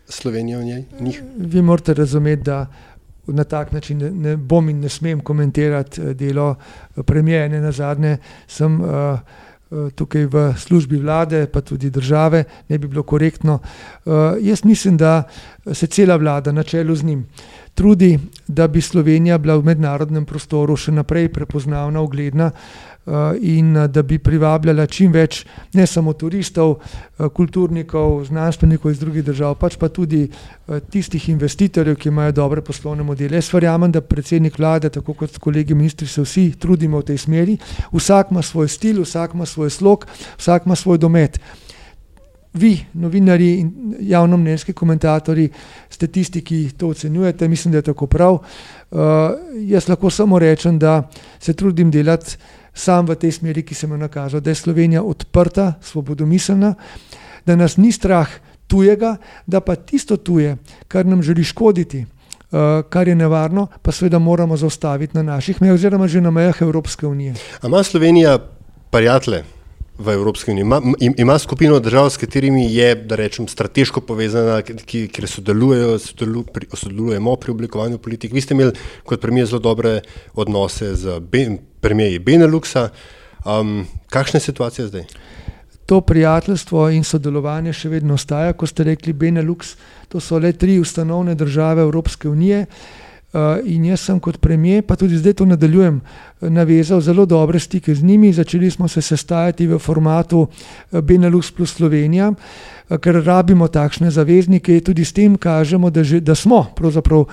[0.09, 0.83] Slovenije v njej?
[0.99, 1.21] Njih?
[1.37, 2.67] Vi morate razumeti, da
[3.27, 7.47] na tak način ne, ne bom in ne smem komentirati eh, delo eh, premijeja.
[7.47, 8.17] Ne na zadnje
[8.47, 9.19] sem uh,
[9.95, 13.59] tukaj v službi vlade, pa tudi države, ne bi bilo korektno.
[14.05, 15.23] Uh, jaz mislim, da
[15.73, 17.25] se cela vlada na čelu z njim
[17.74, 23.88] trudi, da bi Slovenija bila v mednarodnem prostoru še naprej prepoznavna, ugledna eh, in eh,
[23.88, 25.43] da bi privabljala čim več
[25.74, 30.28] ne samo turistov, eh, kulturnikov, znanstvenikov iz drugih držav, pač pa tudi
[30.93, 33.41] tistih investitorjev, ki imajo dobre poslovne modele.
[33.41, 37.57] Jaz verjamem, da predsednik vlade, tako kot kolegi ministri, se vsi trudimo v tej smeri.
[37.91, 40.07] Vsak ima svoj stil, vsak ima svoj slog,
[40.38, 41.41] vsak ima svoj domet
[42.53, 45.49] vi, novinari in javnomnenjski komentatorji,
[45.93, 48.33] ste tisti, ki to ocenjujete, mislim, da je tako prav.
[48.33, 48.99] Uh,
[49.69, 52.37] jaz lahko samo rečem, da se trudim delati
[52.73, 56.73] sam v tej smeri, ki sem jo nakazal, da je Slovenija odprta, svobodomiselna,
[57.45, 58.29] da nas ni strah
[58.67, 64.19] tujega, da pa tisto tuje, kar nam želi škoditi, uh, kar je nevarno, pa seveda
[64.19, 67.35] moramo zaustaviti na naših mejah oziroma že na mejah Evropske unije.
[67.61, 68.39] Ama Slovenija
[68.89, 69.43] prijatelje?
[69.97, 70.61] V Evropski uniji.
[70.61, 70.81] Ima,
[71.17, 76.67] ima skupino držav, s katerimi je, da rečem, strateško povezana, ki, kjer sodelujejo, sodeluj, pri,
[76.73, 78.33] sodelujemo pri oblikovanju politik.
[78.33, 78.73] Vi ste imeli
[79.05, 80.01] kot premijer zelo dobre
[80.33, 82.89] odnose z ben, premijeji Beneluxa.
[83.45, 85.05] Um, kakšna je situacija zdaj?
[85.85, 89.75] To prijateljstvo in sodelovanje še vedno ostaja, kot ste rekli, Benelux,
[90.07, 92.65] to so le tri ustanovne države Evropske unije.
[92.65, 93.02] Eh,
[93.65, 96.01] in jaz sem kot premijer, pa tudi zdaj to nadaljujem,
[96.41, 98.34] navezal zelo dobre stike z njimi.
[98.34, 104.75] Začeli smo se sestajati v formatu eh, Benelux plus Slovenija, eh, ker rabimo takšne zaveznike
[104.77, 107.25] in tudi s tem kažemo, da, že, da smo pravzaprav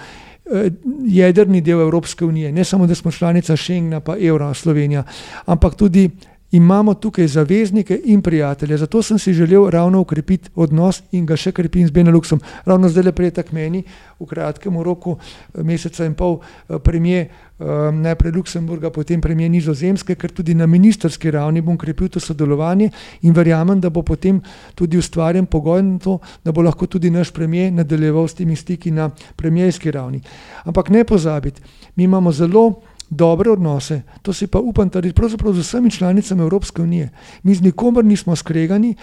[1.06, 2.52] jedrni del Evropske unije.
[2.52, 5.04] Ne samo, da smo članica Schengna pa Evra Slovenija,
[5.46, 6.10] ampak tudi
[6.50, 8.76] imamo tukaj zaveznike in prijatelje.
[8.76, 12.40] Zato sem si želel ravno ukrepiti odnos in ga še krepim z Beneluxom.
[12.64, 13.84] Ravno zdaj le pretek meni,
[14.20, 17.28] v kratkem roku, eh, meseca in pol, eh, premije
[17.60, 22.90] eh, najprej Luksemburga, potem premije Nizozemske, ker tudi na ministerski ravni bom krepil to sodelovanje
[23.22, 24.40] in verjamem, da bo potem
[24.74, 28.90] tudi ustvarjen pogoj na to, da bo lahko tudi naš premije nadaljeval s temi stiki
[28.90, 30.22] na premijski ravni.
[30.64, 31.60] Ampak ne pozabiti,
[31.96, 32.80] mi imamo zelo
[33.10, 37.10] dobre odnose, to si pa upam trditi, pravzaprav z vsemi članicami Evropske unije.
[37.42, 38.94] Mi z nikomer nismo skregani,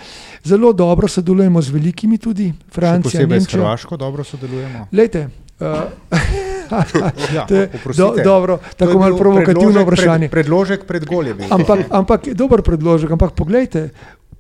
[0.44, 3.12] zelo dobro sodelujemo z velikimi, tudi Francijo.
[3.12, 4.88] Posebej s Hrvaško dobro sodelujemo.
[4.92, 5.30] Lejte,
[5.60, 5.68] uh,
[7.36, 10.30] ja, to je do, dobro, tako malo provokativno vprašanje.
[10.30, 11.38] Pred, predložek pred goljem.
[11.50, 13.90] Ampak, ampak dober predložek, ampak poglejte,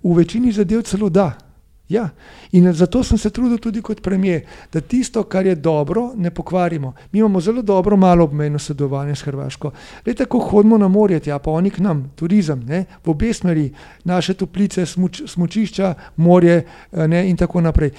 [0.03, 1.46] v večini zadev celo da.
[1.89, 2.09] Ja,
[2.51, 4.41] in zato sem se trudil tudi kot premijer,
[4.73, 6.93] da tisto, kar je dobro, ne pokvarimo.
[7.11, 9.71] Mi imamo zelo dobro, malo obmejno sodelovanje s Hrvaško.
[10.05, 13.71] Le tako hodimo na morje, tja pa oni k nam, turizem, ne, v obe smeri,
[14.03, 17.91] naše toplice, smuč, smučišča, morje ne, in tako naprej.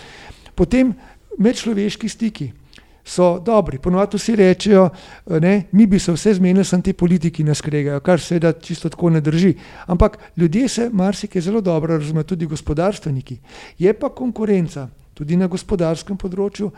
[0.55, 0.93] Potem
[1.39, 2.53] medčloveški stiki
[3.09, 3.79] so dobri.
[3.79, 4.89] Ponovadi vsi rečejo,
[5.27, 9.11] da mi bi se vse zmenili, samo ti politiki nas kregajo, kar seveda čisto tako
[9.11, 9.55] ne drži.
[9.87, 13.39] Ampak ljudje se marsikaj zelo dobro razumejo, tudi gospodarstveniki.
[13.79, 16.71] Je pa konkurenca tudi na gospodarskem področju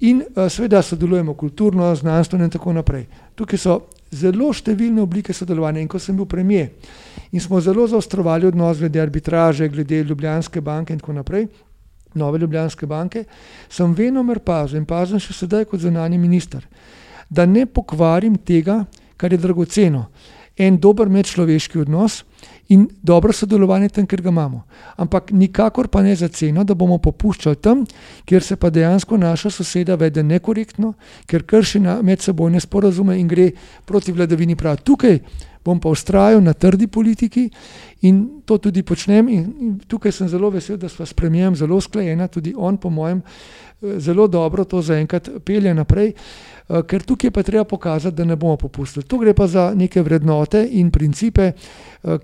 [0.00, 3.04] in seveda sodelujemo kulturno, znanstveno in tako naprej.
[3.36, 3.80] Tukaj so
[4.12, 6.70] zelo številne oblike sodelovanja in ko sem bil premijer
[7.32, 11.48] in smo zelo zaostrovali odnos glede arbitraže, glede Ljubljanske banke in tako naprej,
[12.14, 13.24] Nove Ljubljanske banke,
[13.68, 16.64] sem venomer pazil in pazim še sedaj kot zunani minister,
[17.30, 18.84] da ne pokvarim tega,
[19.16, 20.06] kar je dragoceno.
[20.60, 22.18] En dober medčloveški odnos
[22.68, 24.62] in dobro sodelovanje tam, kjer ga imamo.
[25.00, 27.86] Ampak nikakor pa ne za ceno, da bomo popuščali tam,
[28.28, 30.92] kjer se pa dejansko naša soseda vede nekorektno,
[31.26, 33.50] ker krši medsebojne sporazume in gre
[33.88, 34.76] proti vladavini prava.
[34.76, 35.18] Tukaj
[35.64, 37.50] bom pa ustrajal na trdi politiki
[38.02, 39.28] in to tudi počnem.
[39.28, 42.90] In, in tukaj sem zelo vesel, da smo s premijem zelo sklejena, tudi on, po
[42.90, 43.22] mojem,
[43.98, 46.12] zelo dobro to zaenkrat pelje naprej,
[46.88, 49.06] ker tukaj pa treba pokazati, da ne bomo popustili.
[49.06, 51.52] Tu gre pa za neke vrednote in principe,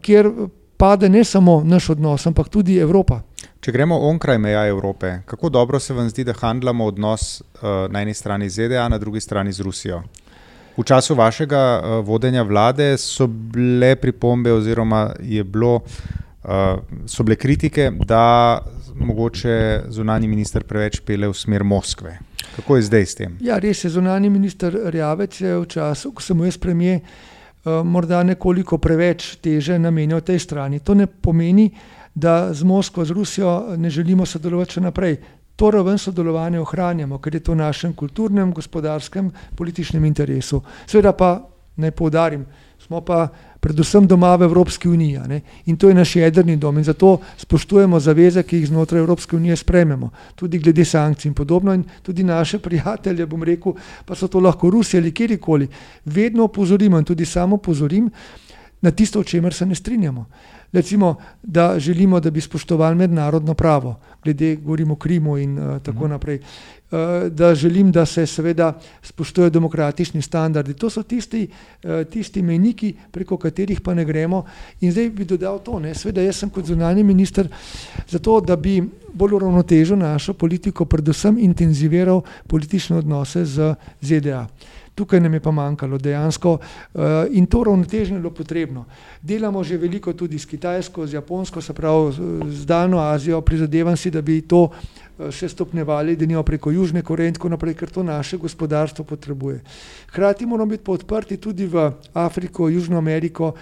[0.01, 0.31] kjer
[0.79, 3.21] pade ne samo naš odnos, ampak tudi Evropa.
[3.61, 8.03] Če gremo onkraj meja Evrope, kako dobro se vam zdi, da handlamo odnos uh, na
[8.03, 10.03] eni strani ZDA, na drugi strani z Rusijo?
[10.79, 15.09] V času vašega uh, vodenja vlade so bile pripombe, oziroma
[15.45, 18.61] bilo, uh, so bile kritike, da
[18.95, 22.19] mogoče zunani minister preveč pele v smer Moskve.
[22.57, 23.37] Kako je zdaj s tem?
[23.41, 28.23] Ja, res je, zunani minister Rjavec je v času, ko sem jaz premijer, uh, morda
[28.23, 30.79] nekoliko preveč teže namenil tej strani.
[30.79, 31.73] To ne pomeni,
[32.15, 35.19] da z Moskvo, z Rusijo ne želimo sodelovati še naprej
[35.59, 40.61] to raven sodelovanja ohranjamo, ker je to v našem kulturnem, gospodarskem, političnem interesu.
[40.87, 41.33] Seveda pa
[41.83, 42.45] naj poudarim,
[42.79, 43.27] smo pa
[43.59, 45.41] predvsem doma v Evropski uniji ne?
[45.67, 49.57] in to je naš jedrni dom in zato spoštujemo zaveze, ki jih znotraj Evropske unije
[49.57, 53.75] sprejmemo, tudi glede sankcij in podobno in tudi naše prijatelje, bom rekel,
[54.07, 55.69] pa so to lahko Rusi ali kjerkoli,
[56.05, 58.11] vedno opozorimo in tudi samo opozorim
[58.81, 60.27] na tisto, o čemer se ne strinjamo
[60.73, 66.05] recimo, da želimo, da bi spoštovali mednarodno pravo, glede govorimo o Krimu in uh, tako
[66.05, 66.11] uh.
[66.11, 66.99] naprej, uh,
[67.29, 70.75] da želim, da se seveda spoštujejo demokratični standardi.
[70.75, 71.49] To so tisti,
[71.85, 74.45] uh, tisti mejniki, preko katerih pa ne gremo.
[74.81, 77.49] In zdaj bi dodal to, ne, seveda jaz sem kot zunani minister
[78.09, 78.83] zato, da bi
[79.15, 84.47] bolj uravnotežil našo politiko, predvsem intenziviral politične odnose z ZDA.
[84.99, 88.85] Tukaj nam je pa manjkalo dejansko uh, in to ravnotežje je bilo potrebno.
[89.23, 92.13] Delamo že veliko tudi s Kitajsko, z Japonsko, se pravi
[92.51, 97.03] z Daljno Azijo, prizadevam si, da bi to uh, še stopnevali, da nimo preko Južne
[97.03, 99.61] Koreje in tako naprej, ker to naše gospodarstvo potrebuje.
[100.15, 103.55] Hrati moramo biti podprti tudi v Afriko, Južno Ameriko,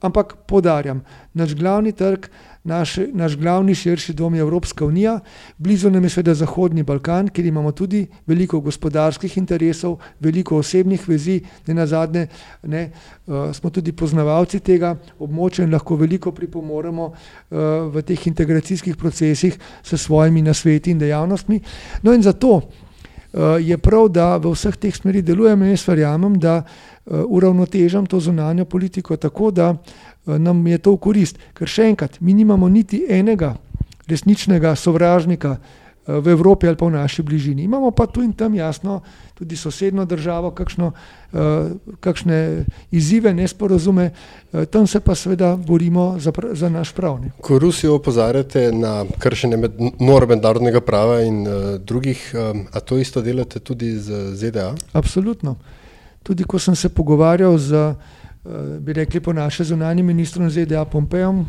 [0.00, 2.26] ampak podarjam, naš glavni trg
[2.64, 5.20] naš, naš glavni širši dom je Evropska unija,
[5.58, 11.40] blizu nam je seveda Zahodni Balkan, kjer imamo tudi veliko gospodarskih interesov, veliko osebnih vezi,
[11.66, 12.26] ne na zadnje,
[12.62, 17.58] uh, smo tudi poznavalci tega območja in lahko veliko pripomoremo uh,
[17.94, 21.60] v teh integracijskih procesih s svojimi nasveti in dejavnostmi.
[22.02, 22.62] No in zato uh,
[23.60, 25.64] je prav, da v vseh teh smerih delujemo.
[25.64, 30.78] In jaz verjamem, da uh, uravnotežam to zunanjo politiko tako, da uh, Eh, nam je
[30.78, 31.38] to v korist.
[31.56, 33.54] Ker še enkrat, mi nimamo niti enega
[34.10, 37.62] resničnega sovražnika eh, v Evropi ali pa v naši bližini.
[37.64, 39.00] Imamo pa tu in tam jasno
[39.38, 40.92] tudi sosedno državo, kakšno,
[41.32, 44.10] eh, kakšne izzive, nesporazume,
[44.70, 47.30] tam se pa seveda borimo za, za naš pravni.
[47.40, 52.98] Ko Rusijo opozarjate na kršenje med, norm mednarodnega prava in uh, drugih, um, a to
[52.98, 54.74] isto delate tudi z ZDA?
[54.92, 55.56] Absolutno.
[56.22, 57.94] Tudi ko sem se pogovarjal z
[58.80, 61.44] bi rekli po naše zunanji ministrom ZDA Pompejem,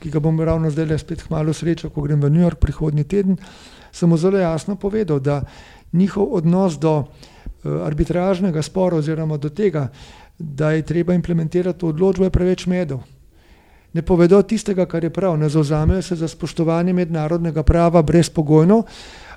[0.00, 3.04] ki ga bom ravno zdaj le spet hmalo srečal, ko grem v New York prihodnji
[3.04, 3.36] teden,
[4.02, 5.42] mu zelo jasno povedal, da
[5.92, 7.04] njihov odnos do
[7.64, 9.88] arbitražnega spora oziroma do tega,
[10.38, 13.02] da je treba implementirati odločbo, je preveč medov.
[13.92, 18.82] Ne povedo tistega, kar je prav, ne zauzamejo se za spoštovanje mednarodnega prava brezpogojno,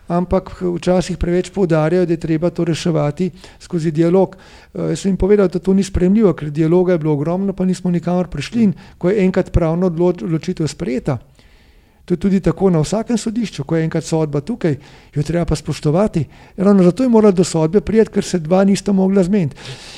[0.08, 4.36] ampak včasih preveč poudarjajo, da je treba to reševati skozi dialog.
[4.74, 7.91] Jaz sem jim povedal, da to ni sprejemljivo, ker dialoga je bilo ogromno, pa nismo
[7.91, 11.18] nikamor prišli in ko je enkrat pravna odločitev sprejeta,
[12.06, 14.76] to je tudi tako na vsakem sodišču, ko je enkrat sodba tukaj,
[15.16, 16.26] jo treba pa spoštovati.
[16.58, 19.56] Ravno zato je moralo do sodbe priti, ker se dva nista mogla zmeniti.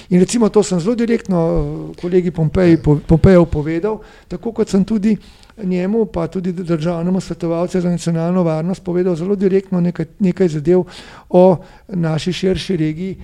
[0.10, 5.18] In recimo to sem zelo direktno kolegi Pompeju povedal, tako kot sem tudi
[5.64, 10.84] njemu, pa tudi državnemu svetovalcu za nacionalno varnost povedal zelo direktno nekaj, nekaj zadev
[11.30, 13.18] o naši širši regiji,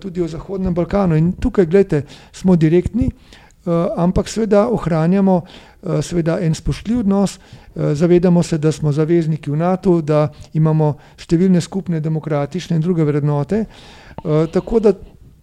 [0.00, 1.16] tudi o Zahodnem Balkanu.
[1.16, 2.02] In tukaj, gledajte,
[2.32, 3.10] smo direktni,
[3.96, 5.42] ampak seveda ohranjamo
[6.02, 7.38] seveda en spoštljiv odnos,
[7.74, 13.64] zavedamo se, da smo zavezniki v Natu, da imamo številne skupne demokratične in druge vrednote,
[14.52, 14.92] tako da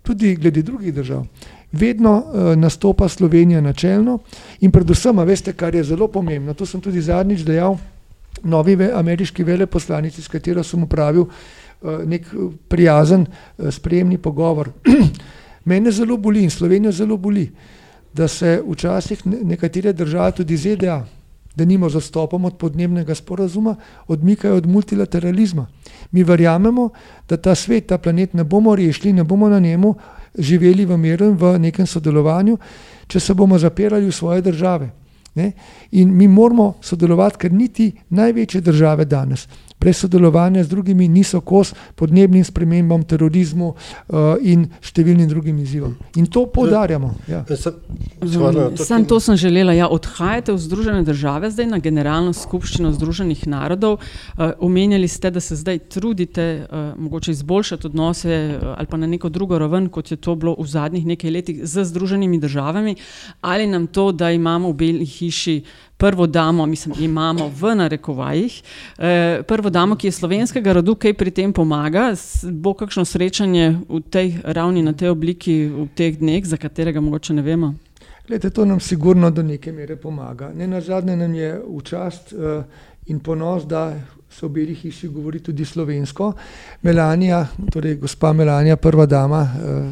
[0.03, 1.25] tudi glede drugih držav
[1.71, 2.23] vedno
[2.55, 4.19] nastopa Slovenija načelno
[4.59, 7.77] in predvsem, veste, kar je zelo pomembno, to sem tudi zadnjič dejal
[8.43, 11.25] novi ameriški veleposlanici, s katero sem opravil
[12.05, 13.25] neki prijazen
[13.71, 14.69] sprejemni pogovor.
[15.69, 17.49] Mene zelo boli in Slovenijo zelo boli,
[18.13, 21.05] da se včasih nekatere države, tudi ZDA,
[21.55, 23.75] denimo z odstopom od podnebnega sporazuma,
[24.07, 25.67] odmikajo od multilateralizma.
[26.11, 26.89] Mi verjamemo,
[27.29, 29.95] da ta svet, ta planet ne bomo rešili, ne bomo na njemu
[30.37, 32.57] živeli v miru in v nekem sodelovanju,
[33.07, 34.89] če se bomo zapirali v svoje države.
[35.35, 35.51] Ne?
[35.91, 39.47] In mi moramo sodelovati, ker niti največje države danes
[39.79, 45.95] brez sodelovanja z drugimi niso kos podnebnim spremembam, terorizmu uh, in številnim drugim izzivom.
[46.19, 47.13] In to poudarjamo.
[47.27, 47.43] Ja.
[48.75, 49.73] Sam to sem želela.
[49.73, 53.99] Ja, odhajate v Združene države, zdaj na Generalno skupščino Združenih narodov.
[53.99, 59.07] Uh, omenjali ste, da se zdaj trudite uh, mogoče izboljšati odnose uh, ali pa na
[59.07, 62.95] neko drugo raven, kot je to bilo v zadnjih nekaj letih z Združenimi državami.
[63.41, 65.61] Ali nam to, da imamo v Beli hiši
[65.99, 68.61] prvo damo, mislim, imamo v narekovajih,
[68.97, 72.13] eh, prvo damo, ki je slovenskega rodu, kaj pri tem pomaga.
[72.43, 77.33] Bo kakšno srečanje v tej ravni, na tej obliki v teh dneh, za katerega mogoče
[77.33, 77.73] ne vemo?
[78.27, 80.53] Glede, to nam sigurno do neke mere pomaga.
[80.55, 82.63] Ne na zadnje nam je v čast uh,
[83.05, 83.93] in ponos, da
[84.29, 86.33] se v Beli hiši govori tudi slovensko.
[86.81, 89.85] Melanija, torej gospa Melanija, prva dama uh,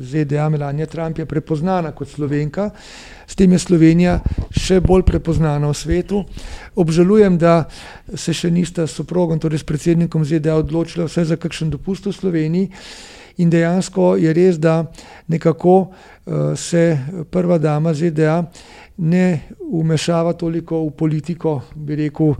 [0.00, 2.70] ZDA, Melanija Trump je prepoznana kot slovenka.
[3.26, 4.18] S tem je Slovenija
[4.50, 6.24] še bolj prepoznana v svetu.
[6.76, 7.64] Obžalujem, da
[8.14, 12.12] se še nista s soprogom, torej s predsednikom ZDA, odločila vse za kakšen dopust v
[12.12, 12.70] Sloveniji.
[13.42, 14.84] In dejansko je res, da
[15.26, 16.98] nekako uh, se
[17.30, 18.44] prva dama ZDA
[18.96, 22.34] ne umešava toliko v politiko, bi rekel,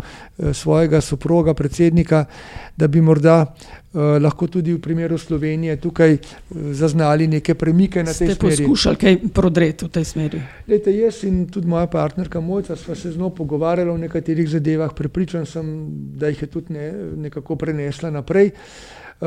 [0.52, 2.24] svojega soproga, predsednika,
[2.76, 6.16] da bi morda eh, lahko tudi v primeru Slovenije tukaj
[6.50, 8.54] zaznali neke premike na tej Ste smeri.
[8.54, 10.42] Ste poskušali kaj prodreti v tej smeri?
[10.68, 14.94] Lejte, jaz in tudi moja partnerka Mojca sva se z njo pogovarjala o nekaterih zadevah,
[14.94, 15.66] prepričan sem,
[16.18, 18.52] da jih je tudi ne, nekako prenesla naprej.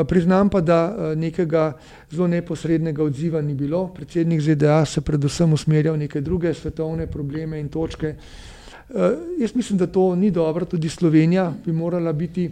[0.04, 1.74] Priznam pa, da nekega
[2.12, 3.88] zelo neposrednega odziva ni bilo.
[3.88, 8.16] Predsednik ZDA se predvsem usmerja v neke druge svetovne probleme in točke.
[9.40, 12.52] Jaz mislim, da to ni dobro, tudi Slovenija bi morala biti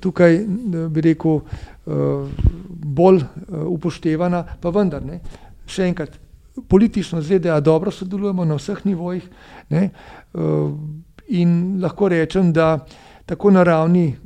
[0.00, 0.38] tukaj,
[0.88, 1.40] bi rekel,
[2.68, 3.20] bolj
[3.66, 5.20] upoštevana, pa vendar ne.
[5.66, 6.16] Še enkrat,
[6.68, 9.28] politično ZDA dobro sodelujemo na vseh nivojih
[9.70, 9.90] ne,
[11.28, 12.78] in lahko rečem, da
[13.26, 14.16] tako na ravni,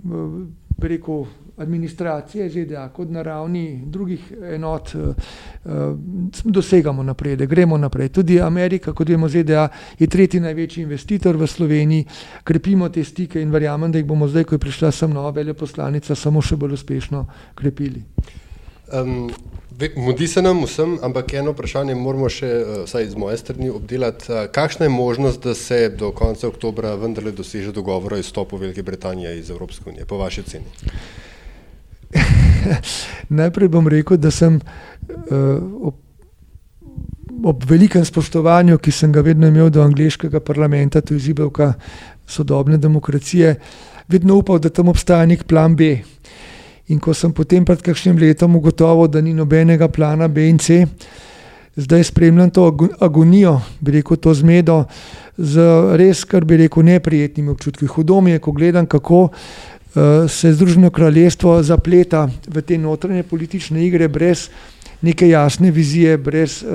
[0.79, 1.27] rekel,
[1.57, 4.95] administracije ZDA kot na ravni drugih enot
[6.45, 8.09] dosegamo napredek, gremo naprej.
[8.09, 12.05] Tudi Amerika, kot vemo, ZDA je tretji največji investitor v Sloveniji,
[12.45, 16.15] krepimo te stike in verjamem, da jih bomo zdaj, ko je prišla sem nova veleposlanica,
[16.15, 18.03] samo še bolj uspešno krepili.
[18.93, 19.31] Um,
[19.97, 22.51] mudi se nam vsem, ampak eno vprašanje moramo še,
[22.85, 24.27] vsaj iz moje strani, obdelati.
[24.53, 29.39] Kakšna je možnost, da se do konca oktobra vendarle doseže dogovor o izstopu Velike Britanije
[29.39, 30.67] iz Evropske unije, po vaši oceni?
[33.41, 35.97] Najprej bom rekel, da sem uh, ob,
[37.45, 41.75] ob velikem spoštovanju, ki sem ga vedno imel do angliškega parlamenta, to je zibelka
[42.27, 43.57] sodobne demokracije,
[44.09, 45.97] vedno upal, da tam obstaja nek plan B.
[46.93, 50.85] In ko sem potem pred kakšnim letom ugotovil, da ni nobenega plana B in C,
[51.77, 52.67] zdaj spremljam to
[53.01, 54.85] agonijo, bi rekel, to zmedo
[55.37, 55.65] z
[55.99, 57.87] res, kar bi rekel, neprijetnimi občutki.
[57.87, 59.29] Hudo mi je, ko gledam, kako
[60.29, 64.49] se Združeno kraljestvo zapleta v te notranje politične igre brez
[65.05, 66.71] neke jasne vizije, brez uh,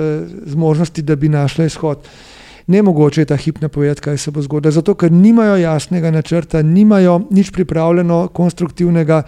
[0.46, 1.98] zmožnosti, da bi našla izhod.
[2.66, 7.20] Nemogoče je ta hip napovedati, kaj se bo zgodilo, zato ker nimajo jasnega načrta, nimajo
[7.30, 9.22] nič pripravljeno, konstruktivnega.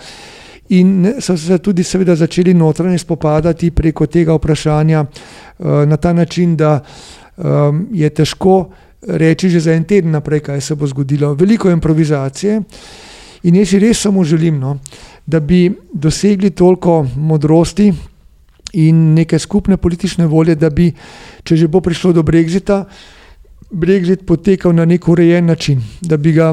[0.69, 6.56] In so se tudi, seveda, začeli notranje spopadati preko tega vprašanja uh, na ta način,
[6.56, 6.78] da
[7.36, 8.70] um, je težko
[9.02, 11.35] reči že za en teden naprej, kaj se bo zgodilo.
[11.35, 12.60] Veliko improvizacije
[13.43, 14.78] in jaz si res samo želim, no,
[15.27, 17.93] da bi dosegli toliko modrosti
[18.73, 20.93] in neke skupne politične volje, da bi,
[21.44, 22.85] če že bo prišlo do Brexita,
[23.73, 26.52] Brexit potekal na nek urejen način, da bi ga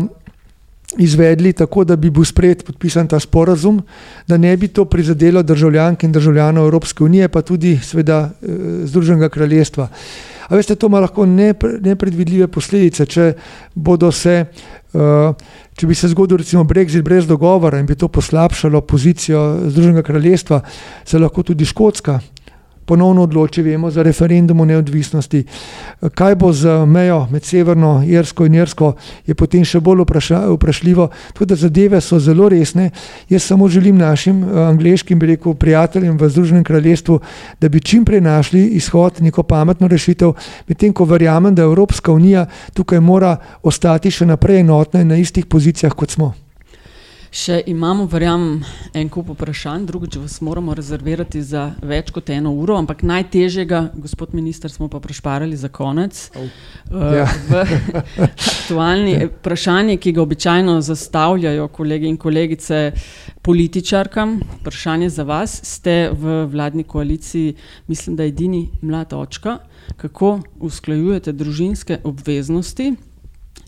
[0.98, 3.82] izvedli tako, da bi bil sprejet podpisan ta sporazum,
[4.28, 8.48] da ne bi to prizadelo državljank in državljanov Evropske unije, pa tudi seveda eh,
[8.86, 9.88] Združenega kraljestva.
[10.50, 13.34] A veste, to ima lahko nepredvidljive posledice, če
[14.12, 14.36] se,
[14.94, 15.36] uh,
[15.78, 20.62] če bi se zgodil recimo Brexit brez dogovora in bi to poslabšalo pozicijo Združenega kraljestva,
[21.06, 22.20] se lahko tudi Škotska
[22.90, 25.44] ponovno odloči, vemo za referendum o neodvisnosti.
[26.16, 28.94] Kaj bo z mejo med Severno Irsko in Irsko,
[29.28, 31.10] je potem še bolj vpraša, vprašljivo.
[31.50, 32.90] Da zadeve so zelo resne.
[33.30, 37.20] Jaz samo želim našim eh, angliškim rekel, prijateljem v Združenem kraljestvu,
[37.62, 40.34] da bi čim prej našli izhod, neko pametno rešitev,
[40.68, 45.46] medtem ko verjamem, da Evropska unija tukaj mora ostati še naprej enotna in na istih
[45.46, 46.34] pozicijah, kot smo.
[47.30, 48.64] Še imamo, verjamem,
[48.98, 54.34] en kup vprašanj, drugič vas moramo rezervirati za več kot eno uro, ampak najtežjega, gospod
[54.34, 56.18] minister, smo pa prešparali za konec.
[56.34, 56.48] Oh.
[56.90, 57.62] Uh, v
[58.26, 62.80] aktualni vprašanji, ki ga običajno zastavljajo kolegi in kolegice
[63.46, 67.54] političarkam, vprašanje za vas, ste v vladni koaliciji,
[67.88, 69.60] mislim, da edini mlad očka,
[70.02, 72.96] kako usklajujete družinske obveznosti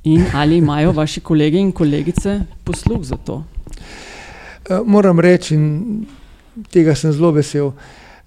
[0.04, 3.44] In ali imajo vaši kolegi in kolegice posluh za to?
[4.70, 6.06] Eh, moram reči, in
[6.72, 7.72] tega sem zelo vesel,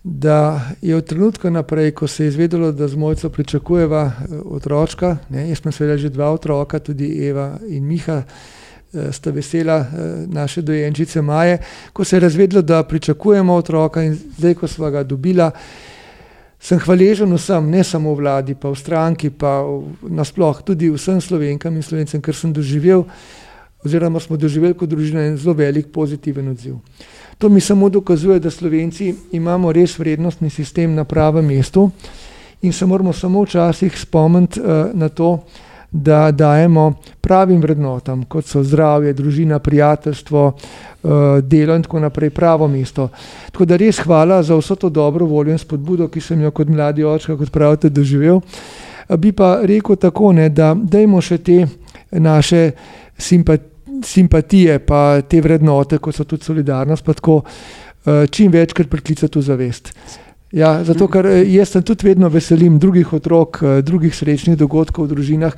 [0.02, 5.16] da je od trenutka naprej, ko se je izvedelo, da z mojco pričakujeva eh, otroka,
[5.28, 9.86] ne, jaz sem seveda že dva otroka, tudi Eva in Miha, eh, sta vesela
[10.26, 11.58] naše dojenčice Maje,
[11.92, 15.50] ko se je razvedlo, da pričakujemo otroka in zdaj, ko smo ga dobila,
[16.64, 19.60] sem hvaležen vsem, ne samo vladi, pa v stranki, pa
[20.00, 23.04] nasploh tudi vsem slovenkam in slovencem, ker sem doživel,
[23.84, 26.80] oziroma smo doživeli kot družina en zelo velik pozitiven odziv.
[27.38, 31.90] To mi samo dokazuje, da slovenci imamo res vrednostni sistem na pravem mestu
[32.62, 35.44] in se moramo samo včasih spomniti uh, na to,
[35.94, 41.08] da dajemo pravim vrednotam, kot so zdravje, družina, prijateljstvo, eh,
[41.42, 43.08] delo in tako naprej, pravo mesto.
[43.52, 46.68] Tako da res hvala za vso to dobro voljo in spodbudo, ki sem jo kot
[46.68, 48.40] mladi očka, kot pravite, doživel.
[49.18, 51.66] Bi pa rekel tako, ne, da dajmo še te
[52.10, 52.70] naše
[53.18, 53.70] simpatije,
[54.02, 59.42] simpatije, pa te vrednote, kot so tudi solidarnost, pa tako eh, čim večkrat priklicati v
[59.42, 59.92] zavest.
[60.54, 65.14] Ja, zato, ker eh, jaz sem tudi vedno veselim drugih otrok, drugih srečnih dogodkov v
[65.16, 65.56] družinah.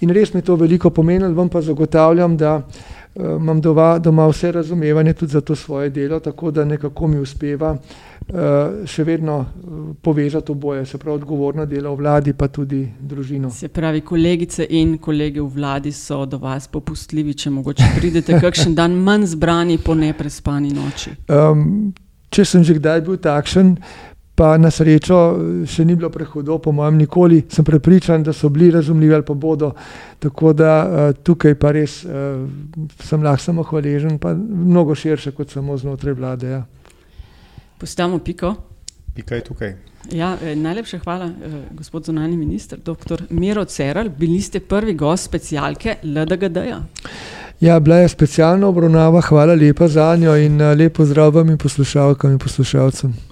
[0.00, 4.52] In res mi to veliko pomeni, vam pa zagotavljam, da uh, imam doma, doma vse
[4.52, 8.38] razumevanje tudi za to svoje delo, tako da nekako mi uspeva uh,
[8.86, 9.44] še vedno
[10.02, 13.50] povezati oboje, se pravi odgovorno delo v vladi, pa tudi družino.
[13.50, 18.74] Se pravi, kolegice in kolege v vladi so do vas popustljivi, če mogoče pridete kakšen
[18.74, 21.12] dan manj zbrani po neprespani noči.
[21.28, 21.92] Um,
[22.32, 23.76] če sem že kdaj bil takšen,
[24.40, 27.42] pa na srečo eh, še ni bilo prehodov, po mojem, nikoli.
[27.52, 29.74] Sem prepričan, da so bili razumljivi ali pa bodo.
[30.20, 32.40] Tako da uh, tukaj pa res uh,
[33.04, 36.56] sem lahko samo hvaležen, pa mnogo širše kot samo znotraj vlade.
[36.56, 36.62] Ja.
[37.80, 38.54] Postavimo piko.
[39.14, 39.76] Pika je tukaj.
[40.16, 41.28] Ja, najlepša hvala,
[41.76, 43.26] gospod zunani minister, dr.
[43.28, 44.08] Miro Ceral.
[44.08, 46.56] Bili ste prvi gost specialke LDGD.
[46.56, 46.80] -ja.
[47.60, 52.32] Ja, bila je specialna obravnava, hvala lepa za njo in lepo zdrav vam in poslušalkam
[52.32, 53.29] in poslušalcem.